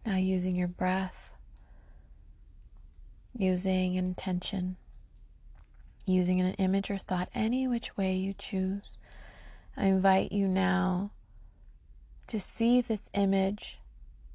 Now 0.04 0.16
using 0.16 0.54
your 0.54 0.68
breath 0.68 1.25
using 3.38 3.94
intention, 3.94 4.76
using 6.04 6.40
an 6.40 6.54
image 6.54 6.90
or 6.90 6.98
thought, 6.98 7.28
any 7.34 7.66
which 7.68 7.96
way 7.96 8.14
you 8.14 8.34
choose. 8.36 8.96
I 9.76 9.86
invite 9.86 10.32
you 10.32 10.48
now 10.48 11.10
to 12.26 12.40
see 12.40 12.80
this 12.80 13.08
image, 13.14 13.78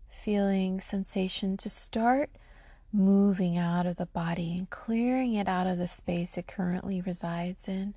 feeling, 0.07 0.79
sensation, 0.79 1.57
to 1.57 1.69
start 1.69 2.29
moving 2.93 3.57
out 3.57 3.85
of 3.85 3.95
the 3.95 4.05
body 4.05 4.55
and 4.57 4.69
clearing 4.69 5.33
it 5.33 5.47
out 5.47 5.67
of 5.67 5.77
the 5.77 5.87
space 5.87 6.37
it 6.37 6.47
currently 6.47 7.01
resides 7.01 7.67
in. 7.67 7.95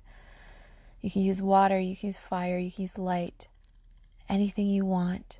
You 1.01 1.11
can 1.11 1.21
use 1.21 1.41
water, 1.41 1.79
you 1.79 1.95
can 1.95 2.07
use 2.07 2.17
fire, 2.17 2.57
you 2.57 2.71
can 2.71 2.83
use 2.83 2.97
light, 2.97 3.47
anything 4.27 4.67
you 4.67 4.85
want. 4.85 5.39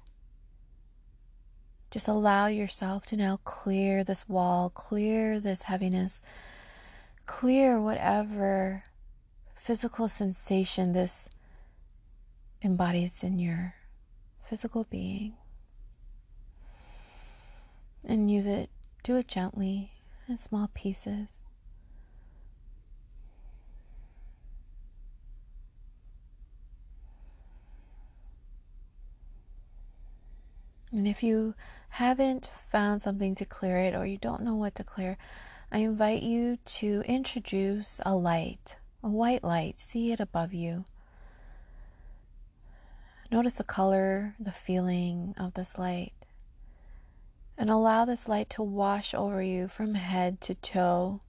Just 1.95 2.09
allow 2.09 2.47
yourself 2.47 3.05
to 3.05 3.15
now 3.15 3.39
clear 3.45 4.03
this 4.03 4.27
wall, 4.27 4.69
clear 4.69 5.39
this 5.39 5.61
heaviness, 5.61 6.21
clear 7.25 7.79
whatever 7.79 8.83
physical 9.53 10.09
sensation 10.09 10.91
this 10.91 11.29
embodies 12.61 13.23
in 13.23 13.39
your 13.39 13.75
physical 14.41 14.83
being. 14.89 15.35
And 18.05 18.29
use 18.29 18.45
it, 18.45 18.69
do 19.03 19.15
it 19.15 19.29
gently 19.29 19.91
in 20.27 20.37
small 20.37 20.69
pieces. 20.73 21.44
And 30.95 31.09
if 31.09 31.21
you 31.21 31.55
haven't 31.89 32.47
found 32.71 33.01
something 33.01 33.35
to 33.35 33.43
clear 33.43 33.77
it 33.77 33.93
or 33.93 34.05
you 34.05 34.17
don't 34.17 34.43
know 34.43 34.55
what 34.55 34.75
to 34.75 34.83
clear, 34.83 35.17
I 35.69 35.79
invite 35.79 36.23
you 36.23 36.57
to 36.65 37.03
introduce 37.05 37.99
a 38.05 38.15
light, 38.15 38.77
a 39.03 39.09
white 39.09 39.43
light. 39.43 39.77
See 39.77 40.13
it 40.13 40.21
above 40.21 40.53
you. 40.53 40.85
Notice 43.29 43.55
the 43.55 43.65
color, 43.65 44.35
the 44.39 44.53
feeling 44.53 45.35
of 45.37 45.55
this 45.55 45.77
light. 45.77 46.13
And 47.57 47.69
allow 47.69 48.05
this 48.05 48.29
light 48.29 48.49
to 48.51 48.63
wash 48.63 49.13
over 49.13 49.43
you 49.43 49.67
from 49.67 49.95
head 49.95 50.39
to 50.41 50.55
toe, 50.55 51.19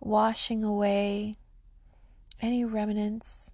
washing 0.00 0.64
away 0.64 1.34
any 2.40 2.64
remnants, 2.64 3.52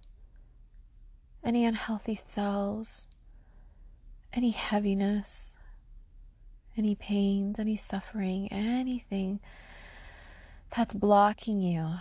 any 1.43 1.65
unhealthy 1.65 2.15
cells, 2.15 3.05
any 4.37 4.51
heaviness, 4.51 5.51
any 6.77 6.93
pains, 6.93 7.57
any 7.57 7.75
suffering, 7.75 8.47
anything 8.51 9.39
that's 10.75 10.93
blocking 10.93 11.59
you, 11.59 11.95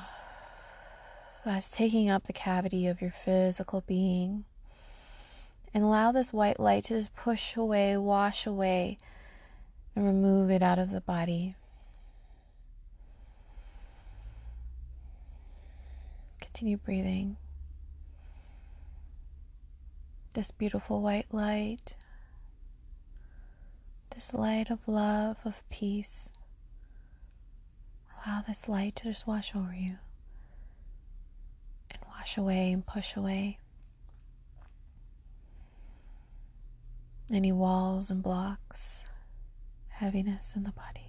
that's 1.46 1.70
taking 1.70 2.11
up 2.11 2.25
the 2.25 2.35
cavity 2.35 2.87
of 2.87 3.01
your 3.01 3.11
physical 3.11 3.83
being. 3.87 4.44
And 5.72 5.83
allow 5.83 6.12
this 6.12 6.33
white 6.33 6.61
light 6.61 6.85
to 6.85 6.99
just 6.99 7.14
push 7.16 7.57
away, 7.57 7.96
wash 7.96 8.46
away, 8.46 8.99
and 9.94 10.05
remove 10.05 10.51
it 10.51 10.62
out 10.62 10.79
of 10.79 10.90
the 10.90 11.01
body. 11.01 11.55
Continue 16.40 16.77
breathing. 16.77 17.38
This 20.35 20.51
beautiful 20.51 21.01
white 21.01 21.33
light 21.33 21.94
this 24.17 24.33
light 24.33 24.71
of 24.71 24.89
love, 24.89 25.37
of 25.45 25.63
peace. 25.69 26.31
Allow 28.27 28.41
this 28.41 28.67
light 28.67 28.97
to 28.97 29.05
just 29.05 29.27
wash 29.27 29.55
over 29.55 29.75
you 29.75 29.97
and 31.91 31.99
wash 32.09 32.39
away 32.39 32.73
and 32.73 32.85
push 32.85 33.15
away 33.15 33.59
any 37.31 37.53
walls 37.53 38.11
and 38.11 38.23
blocks, 38.23 39.05
heaviness 39.89 40.57
in 40.57 40.63
the 40.63 40.73
body. 40.73 41.06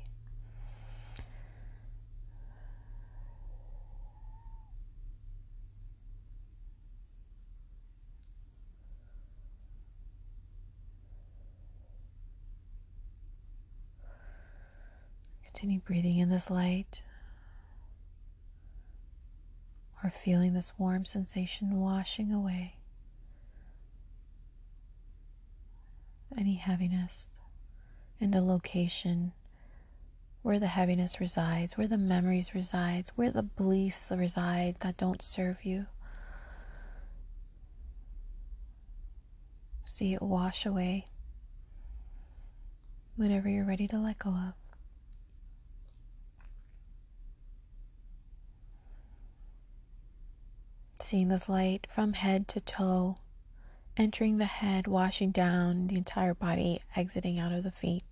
Continue 15.58 15.80
breathing 15.80 16.20
in 16.20 16.30
this 16.30 16.52
light 16.52 17.02
or 20.04 20.12
feeling 20.12 20.54
this 20.54 20.74
warm 20.78 21.04
sensation 21.04 21.80
washing 21.80 22.32
away 22.32 22.76
any 26.38 26.58
heaviness 26.58 27.26
and 28.22 28.36
the 28.36 28.42
location 28.42 29.32
where 30.44 30.60
the 30.60 30.68
heaviness 30.68 31.20
resides, 31.20 31.76
where 31.76 31.88
the 31.88 31.98
memories 31.98 32.54
resides, 32.54 33.10
where 33.16 33.32
the 33.32 33.42
beliefs 33.42 34.12
reside 34.16 34.76
that 34.82 34.96
don't 34.96 35.24
serve 35.24 35.66
you. 35.66 35.88
See 39.86 40.14
it 40.14 40.22
wash 40.22 40.68
away 40.68 41.08
whenever 43.16 43.50
you're 43.50 43.66
ready 43.66 43.88
to 43.88 43.98
let 43.98 44.20
go 44.20 44.30
of. 44.30 44.67
Seeing 51.08 51.30
this 51.30 51.48
light 51.48 51.88
from 51.90 52.12
head 52.12 52.50
to 52.50 52.60
toe, 52.60 53.16
entering 53.96 54.40
the 54.40 54.46
head, 54.46 54.88
washing 54.88 55.32
down 55.32 55.88
the 55.88 55.96
entire 55.96 56.34
body, 56.34 56.82
exiting 56.98 57.40
out 57.40 57.54
of 57.54 57.64
the 57.64 57.72
feet. 57.72 58.04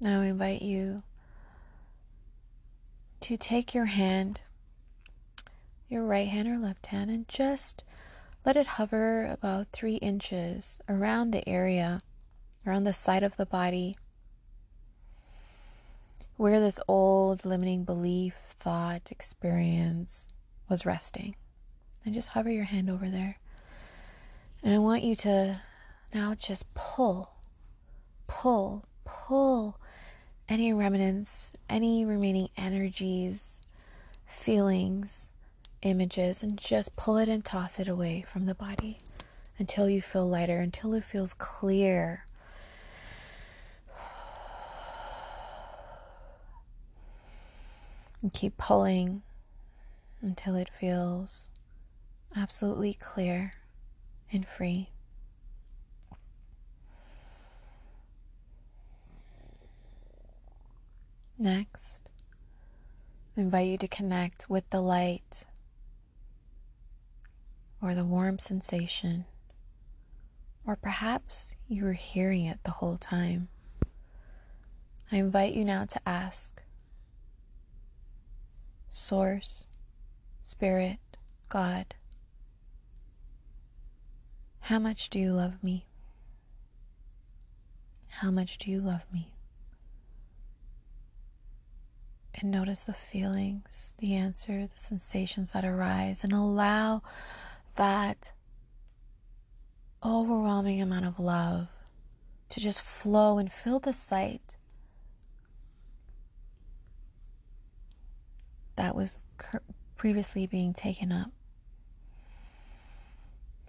Now 0.00 0.22
I 0.22 0.26
invite 0.26 0.62
you 0.62 1.02
to 3.20 3.36
take 3.36 3.74
your 3.74 3.84
hand, 3.84 4.40
your 5.90 6.04
right 6.04 6.28
hand 6.28 6.48
or 6.48 6.56
left 6.56 6.86
hand, 6.86 7.10
and 7.10 7.28
just 7.28 7.84
let 8.46 8.56
it 8.56 8.66
hover 8.66 9.26
about 9.26 9.68
three 9.72 9.96
inches 9.96 10.80
around 10.88 11.32
the 11.32 11.46
area, 11.46 12.00
around 12.66 12.84
the 12.84 12.94
side 12.94 13.22
of 13.22 13.36
the 13.36 13.44
body 13.44 13.94
where 16.40 16.58
this 16.58 16.80
old 16.88 17.44
limiting 17.44 17.84
belief, 17.84 18.34
thought, 18.58 19.10
experience 19.10 20.26
was 20.70 20.86
resting. 20.86 21.36
And 22.02 22.14
just 22.14 22.30
hover 22.30 22.50
your 22.50 22.64
hand 22.64 22.88
over 22.88 23.10
there. 23.10 23.38
And 24.62 24.72
I 24.72 24.78
want 24.78 25.02
you 25.02 25.14
to 25.16 25.60
now 26.14 26.34
just 26.34 26.72
pull, 26.72 27.32
pull, 28.26 28.86
pull 29.04 29.78
any 30.50 30.72
remnants, 30.72 31.52
any 31.68 32.04
remaining 32.04 32.48
energies, 32.56 33.60
feelings, 34.26 35.28
images, 35.82 36.42
and 36.42 36.58
just 36.58 36.96
pull 36.96 37.16
it 37.16 37.28
and 37.28 37.44
toss 37.44 37.78
it 37.78 37.86
away 37.86 38.24
from 38.26 38.46
the 38.46 38.54
body 38.54 38.98
until 39.58 39.88
you 39.88 40.02
feel 40.02 40.28
lighter, 40.28 40.58
until 40.58 40.92
it 40.92 41.04
feels 41.04 41.34
clear. 41.34 42.24
And 48.20 48.32
keep 48.32 48.58
pulling 48.58 49.22
until 50.20 50.56
it 50.56 50.68
feels 50.68 51.48
absolutely 52.36 52.92
clear 52.94 53.52
and 54.32 54.46
free. 54.46 54.90
Next, 61.42 62.10
I 63.34 63.40
invite 63.40 63.68
you 63.68 63.78
to 63.78 63.88
connect 63.88 64.50
with 64.50 64.68
the 64.68 64.82
light 64.82 65.44
or 67.80 67.94
the 67.94 68.04
warm 68.04 68.38
sensation, 68.38 69.24
or 70.66 70.76
perhaps 70.76 71.54
you 71.66 71.84
were 71.84 71.94
hearing 71.94 72.44
it 72.44 72.58
the 72.64 72.72
whole 72.72 72.98
time. 72.98 73.48
I 75.10 75.16
invite 75.16 75.54
you 75.54 75.64
now 75.64 75.86
to 75.86 76.00
ask 76.06 76.60
Source, 78.90 79.64
Spirit, 80.42 80.98
God, 81.48 81.94
how 84.60 84.78
much 84.78 85.08
do 85.08 85.18
you 85.18 85.32
love 85.32 85.64
me? 85.64 85.86
How 88.08 88.30
much 88.30 88.58
do 88.58 88.70
you 88.70 88.82
love 88.82 89.06
me? 89.10 89.29
And 92.40 92.50
notice 92.50 92.84
the 92.84 92.94
feelings, 92.94 93.92
the 93.98 94.14
answer, 94.14 94.66
the 94.66 94.78
sensations 94.78 95.52
that 95.52 95.64
arise, 95.64 96.24
and 96.24 96.32
allow 96.32 97.02
that 97.74 98.32
overwhelming 100.02 100.80
amount 100.80 101.04
of 101.04 101.20
love 101.20 101.68
to 102.48 102.60
just 102.60 102.80
flow 102.80 103.36
and 103.36 103.52
fill 103.52 103.78
the 103.78 103.92
site 103.92 104.56
that 108.76 108.94
was 108.96 109.24
previously 109.96 110.46
being 110.46 110.72
taken 110.72 111.12
up 111.12 111.30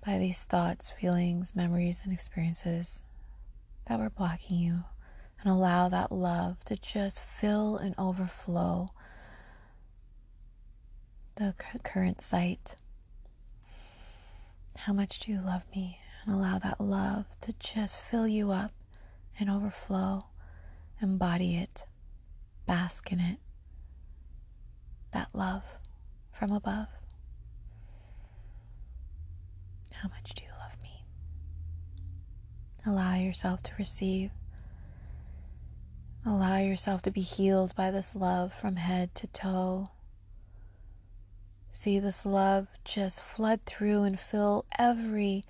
by 0.06 0.18
these 0.18 0.46
thoughts, 0.46 0.90
feelings, 0.90 1.54
memories, 1.54 2.02
and 2.06 2.14
experiences 2.14 3.04
that 3.86 4.00
were 4.00 4.10
blocking 4.10 4.58
you 4.58 4.86
and 5.42 5.52
allow 5.52 5.90
that 5.90 6.12
love 6.12 6.64
to 6.66 6.76
just 6.78 7.20
fill 7.20 7.78
and 7.78 7.96
overflow 7.98 8.90
the 11.36 11.56
current 11.84 12.22
site. 12.22 12.76
How 14.76 14.94
much 14.94 15.20
do 15.20 15.32
you 15.32 15.42
love 15.42 15.64
me? 15.76 16.00
And 16.26 16.36
allow 16.36 16.60
that 16.60 16.80
love 16.80 17.26
to 17.42 17.54
just 17.60 17.98
fill 18.00 18.28
you 18.28 18.52
up 18.52 18.72
and 19.40 19.50
overflow. 19.50 20.26
Embody 21.02 21.58
it, 21.58 21.86
bask 22.68 23.12
in 23.12 23.20
it. 23.20 23.38
That 25.12 25.30
love 25.34 25.80
from 26.32 26.52
above. 26.52 26.88
How 29.94 30.10
much 30.10 30.34
do 30.36 30.44
you 30.44 30.52
love 30.60 30.78
me? 30.84 31.04
Allow 32.86 33.16
yourself 33.16 33.64
to 33.64 33.72
receive 33.80 34.32
Allow 36.26 36.58
yourself 36.58 37.02
to 37.04 37.12
be 37.12 37.22
healed 37.22 37.76
by 37.76 37.90
this 37.90 38.16
love 38.16 38.54
from 38.54 38.76
head 38.76 39.16
to 39.16 39.28
toe. 39.28 39.90
See 41.72 41.98
this 41.98 42.26
love 42.26 42.68
just 42.86 43.22
flood 43.22 43.62
through 43.66 44.04
and 44.04 44.20
fill 44.20 44.66
every 44.78 45.44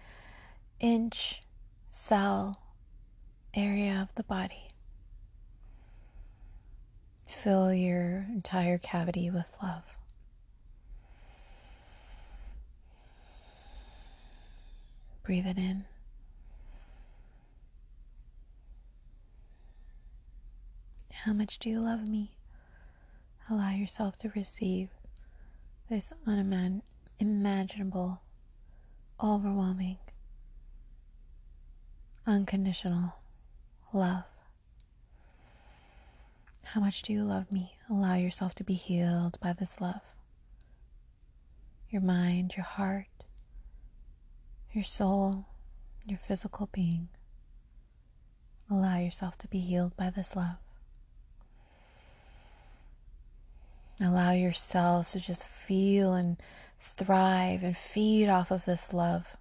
inch, 0.79 1.41
cell, 1.89 2.61
area 3.53 3.99
of 4.01 4.15
the 4.15 4.23
body. 4.23 4.69
Fill 7.25 7.73
your 7.73 8.25
entire 8.29 8.77
cavity 8.77 9.29
with 9.29 9.51
love. 9.61 9.97
Breathe 15.23 15.47
it 15.47 15.57
in. 15.57 15.85
How 21.25 21.33
much 21.33 21.59
do 21.59 21.69
you 21.69 21.79
love 21.79 22.07
me? 22.07 22.31
Allow 23.47 23.69
yourself 23.69 24.17
to 24.17 24.31
receive 24.35 24.89
this 25.87 26.11
unimaginable, 26.25 28.21
overwhelming, 29.23 29.97
unconditional 32.25 33.13
love. 33.93 34.23
How 36.63 36.81
much 36.81 37.03
do 37.03 37.13
you 37.13 37.23
love 37.23 37.51
me? 37.51 37.75
Allow 37.87 38.15
yourself 38.15 38.55
to 38.55 38.63
be 38.63 38.73
healed 38.73 39.37
by 39.39 39.53
this 39.53 39.79
love. 39.79 40.01
Your 41.91 42.01
mind, 42.01 42.55
your 42.57 42.65
heart, 42.65 43.05
your 44.71 44.83
soul, 44.83 45.45
your 46.07 46.17
physical 46.17 46.67
being. 46.71 47.09
Allow 48.71 48.97
yourself 48.97 49.37
to 49.37 49.47
be 49.47 49.59
healed 49.59 49.95
by 49.95 50.09
this 50.09 50.35
love. 50.35 50.57
Allow 54.03 54.31
your 54.31 54.51
cells 54.51 55.11
to 55.11 55.19
just 55.19 55.45
feel 55.45 56.13
and 56.13 56.41
thrive 56.79 57.63
and 57.63 57.77
feed 57.77 58.29
off 58.29 58.49
of 58.49 58.65
this 58.65 58.93
love 58.93 59.37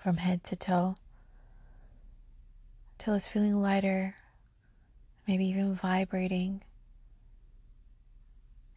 from 0.00 0.16
head 0.16 0.42
to 0.44 0.56
toe 0.56 0.94
until 2.98 3.14
it's 3.14 3.28
feeling 3.28 3.60
lighter, 3.60 4.16
maybe 5.28 5.44
even 5.44 5.74
vibrating 5.74 6.62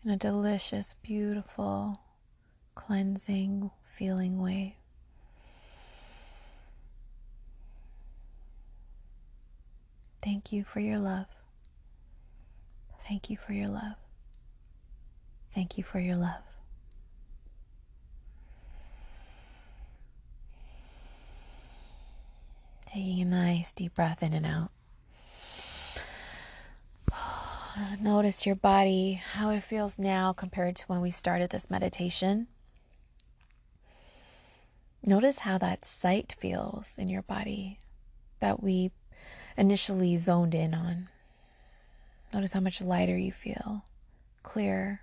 in 0.03 0.11
a 0.11 0.17
delicious, 0.17 0.93
beautiful, 1.01 2.01
cleansing, 2.75 3.71
feeling 3.81 4.41
way. 4.41 4.75
Thank 10.21 10.51
you 10.51 10.65
for 10.65 10.81
your 10.81 10.99
love. 10.99 11.27
Thank 13.07 13.29
you 13.29 13.37
for 13.37 13.53
your 13.53 13.69
love. 13.69 13.95
Thank 15.53 15.77
you 15.77 15.83
for 15.83 15.99
your 15.99 16.15
love. 16.15 16.41
Taking 22.85 23.21
a 23.21 23.25
nice 23.25 23.71
deep 23.71 23.93
breath 23.93 24.23
in 24.23 24.33
and 24.33 24.45
out. 24.45 24.71
Notice 28.01 28.45
your 28.45 28.55
body, 28.55 29.21
how 29.33 29.51
it 29.51 29.61
feels 29.61 29.99
now 29.99 30.33
compared 30.33 30.75
to 30.77 30.85
when 30.87 31.01
we 31.01 31.11
started 31.11 31.49
this 31.51 31.69
meditation. 31.69 32.47
Notice 35.05 35.39
how 35.39 35.57
that 35.59 35.85
site 35.85 36.35
feels 36.39 36.97
in 36.97 37.07
your 37.07 37.21
body 37.21 37.79
that 38.39 38.61
we 38.61 38.91
initially 39.57 40.17
zoned 40.17 40.53
in 40.55 40.73
on. 40.73 41.09
Notice 42.33 42.53
how 42.53 42.59
much 42.59 42.81
lighter 42.81 43.17
you 43.17 43.31
feel, 43.31 43.83
clearer, 44.43 45.01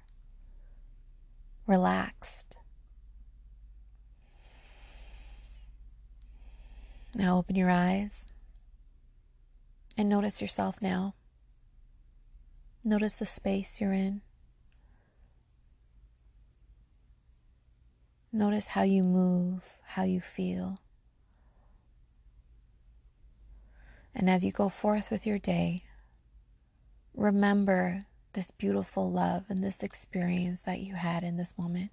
relaxed. 1.67 2.57
Now 7.15 7.39
open 7.39 7.57
your 7.57 7.71
eyes 7.71 8.27
and 9.97 10.09
notice 10.09 10.41
yourself 10.41 10.77
now. 10.81 11.15
Notice 12.85 13.17
the 13.17 13.27
space 13.27 13.81
you're 13.81 13.93
in. 13.93 14.21
Notice 18.33 18.69
how 18.69 18.83
you 18.83 19.03
move, 19.03 19.79
how 19.83 20.03
you 20.03 20.21
feel. 20.21 20.79
And 24.15 24.29
as 24.29 24.45
you 24.45 24.53
go 24.53 24.69
forth 24.69 25.11
with 25.11 25.27
your 25.27 25.39
day, 25.39 25.85
remember 27.15 28.07
this 28.37 28.53
beautiful 28.53 29.11
love 29.11 29.47
and 29.49 29.65
this 29.65 29.83
experience 29.83 30.63
that 30.63 30.81
you 30.81 30.95
had 30.95 31.25
in 31.25 31.39
this 31.39 31.55
moment. 31.59 31.91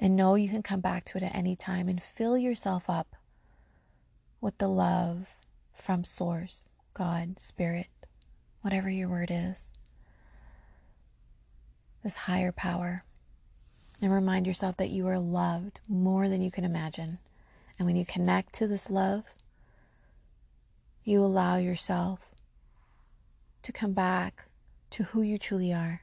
And 0.00 0.16
know 0.16 0.34
you 0.34 0.48
can 0.48 0.64
come 0.64 0.80
back 0.80 1.04
to 1.06 1.16
it 1.16 1.22
at 1.22 1.34
any 1.34 1.54
time 1.54 1.88
and 1.88 2.02
fill 2.02 2.36
yourself 2.36 2.90
up 2.90 3.14
with 4.40 4.58
the 4.58 4.68
love 4.68 5.28
from 5.72 6.02
Source, 6.02 6.68
God, 6.92 7.40
Spirit, 7.40 7.86
whatever 8.62 8.90
your 8.90 9.08
word 9.08 9.30
is, 9.30 9.72
this 12.02 12.16
higher 12.16 12.52
power. 12.52 13.04
And 14.02 14.12
remind 14.12 14.44
yourself 14.46 14.76
that 14.78 14.90
you 14.90 15.06
are 15.06 15.20
loved 15.20 15.80
more 15.88 16.28
than 16.28 16.42
you 16.42 16.50
can 16.50 16.64
imagine. 16.64 17.18
And 17.78 17.86
when 17.86 17.96
you 17.96 18.04
connect 18.04 18.52
to 18.56 18.66
this 18.66 18.90
love, 18.90 19.22
you 21.04 21.24
allow 21.24 21.58
yourself 21.58 22.34
to 23.62 23.72
come 23.72 23.92
back 23.92 24.43
to 24.94 25.02
who 25.02 25.22
you 25.22 25.36
truly 25.36 25.72
are 25.72 26.02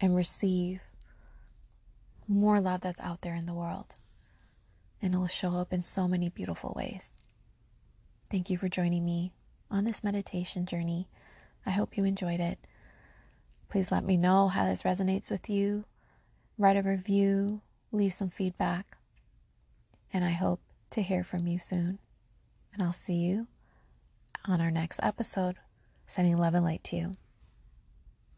and 0.00 0.16
receive 0.16 0.82
more 2.26 2.60
love 2.60 2.80
that's 2.80 3.00
out 3.00 3.20
there 3.20 3.36
in 3.36 3.46
the 3.46 3.54
world. 3.54 3.94
And 5.00 5.14
it 5.14 5.18
will 5.18 5.28
show 5.28 5.54
up 5.54 5.72
in 5.72 5.82
so 5.82 6.08
many 6.08 6.28
beautiful 6.28 6.72
ways. 6.74 7.12
Thank 8.28 8.50
you 8.50 8.58
for 8.58 8.68
joining 8.68 9.04
me 9.04 9.30
on 9.70 9.84
this 9.84 10.02
meditation 10.02 10.66
journey. 10.66 11.06
I 11.64 11.70
hope 11.70 11.96
you 11.96 12.02
enjoyed 12.02 12.40
it. 12.40 12.58
Please 13.68 13.92
let 13.92 14.02
me 14.02 14.16
know 14.16 14.48
how 14.48 14.66
this 14.66 14.82
resonates 14.82 15.30
with 15.30 15.48
you. 15.48 15.84
Write 16.58 16.76
a 16.76 16.82
review, 16.82 17.60
leave 17.92 18.14
some 18.14 18.30
feedback. 18.30 18.96
And 20.12 20.24
I 20.24 20.30
hope 20.30 20.60
to 20.90 21.02
hear 21.02 21.22
from 21.22 21.46
you 21.46 21.60
soon. 21.60 22.00
And 22.72 22.82
I'll 22.82 22.92
see 22.92 23.14
you 23.14 23.46
on 24.44 24.60
our 24.60 24.72
next 24.72 24.98
episode. 25.04 25.54
Sending 26.08 26.36
love 26.36 26.54
and 26.54 26.64
light 26.64 26.82
to 26.84 26.96
you. 26.96 27.12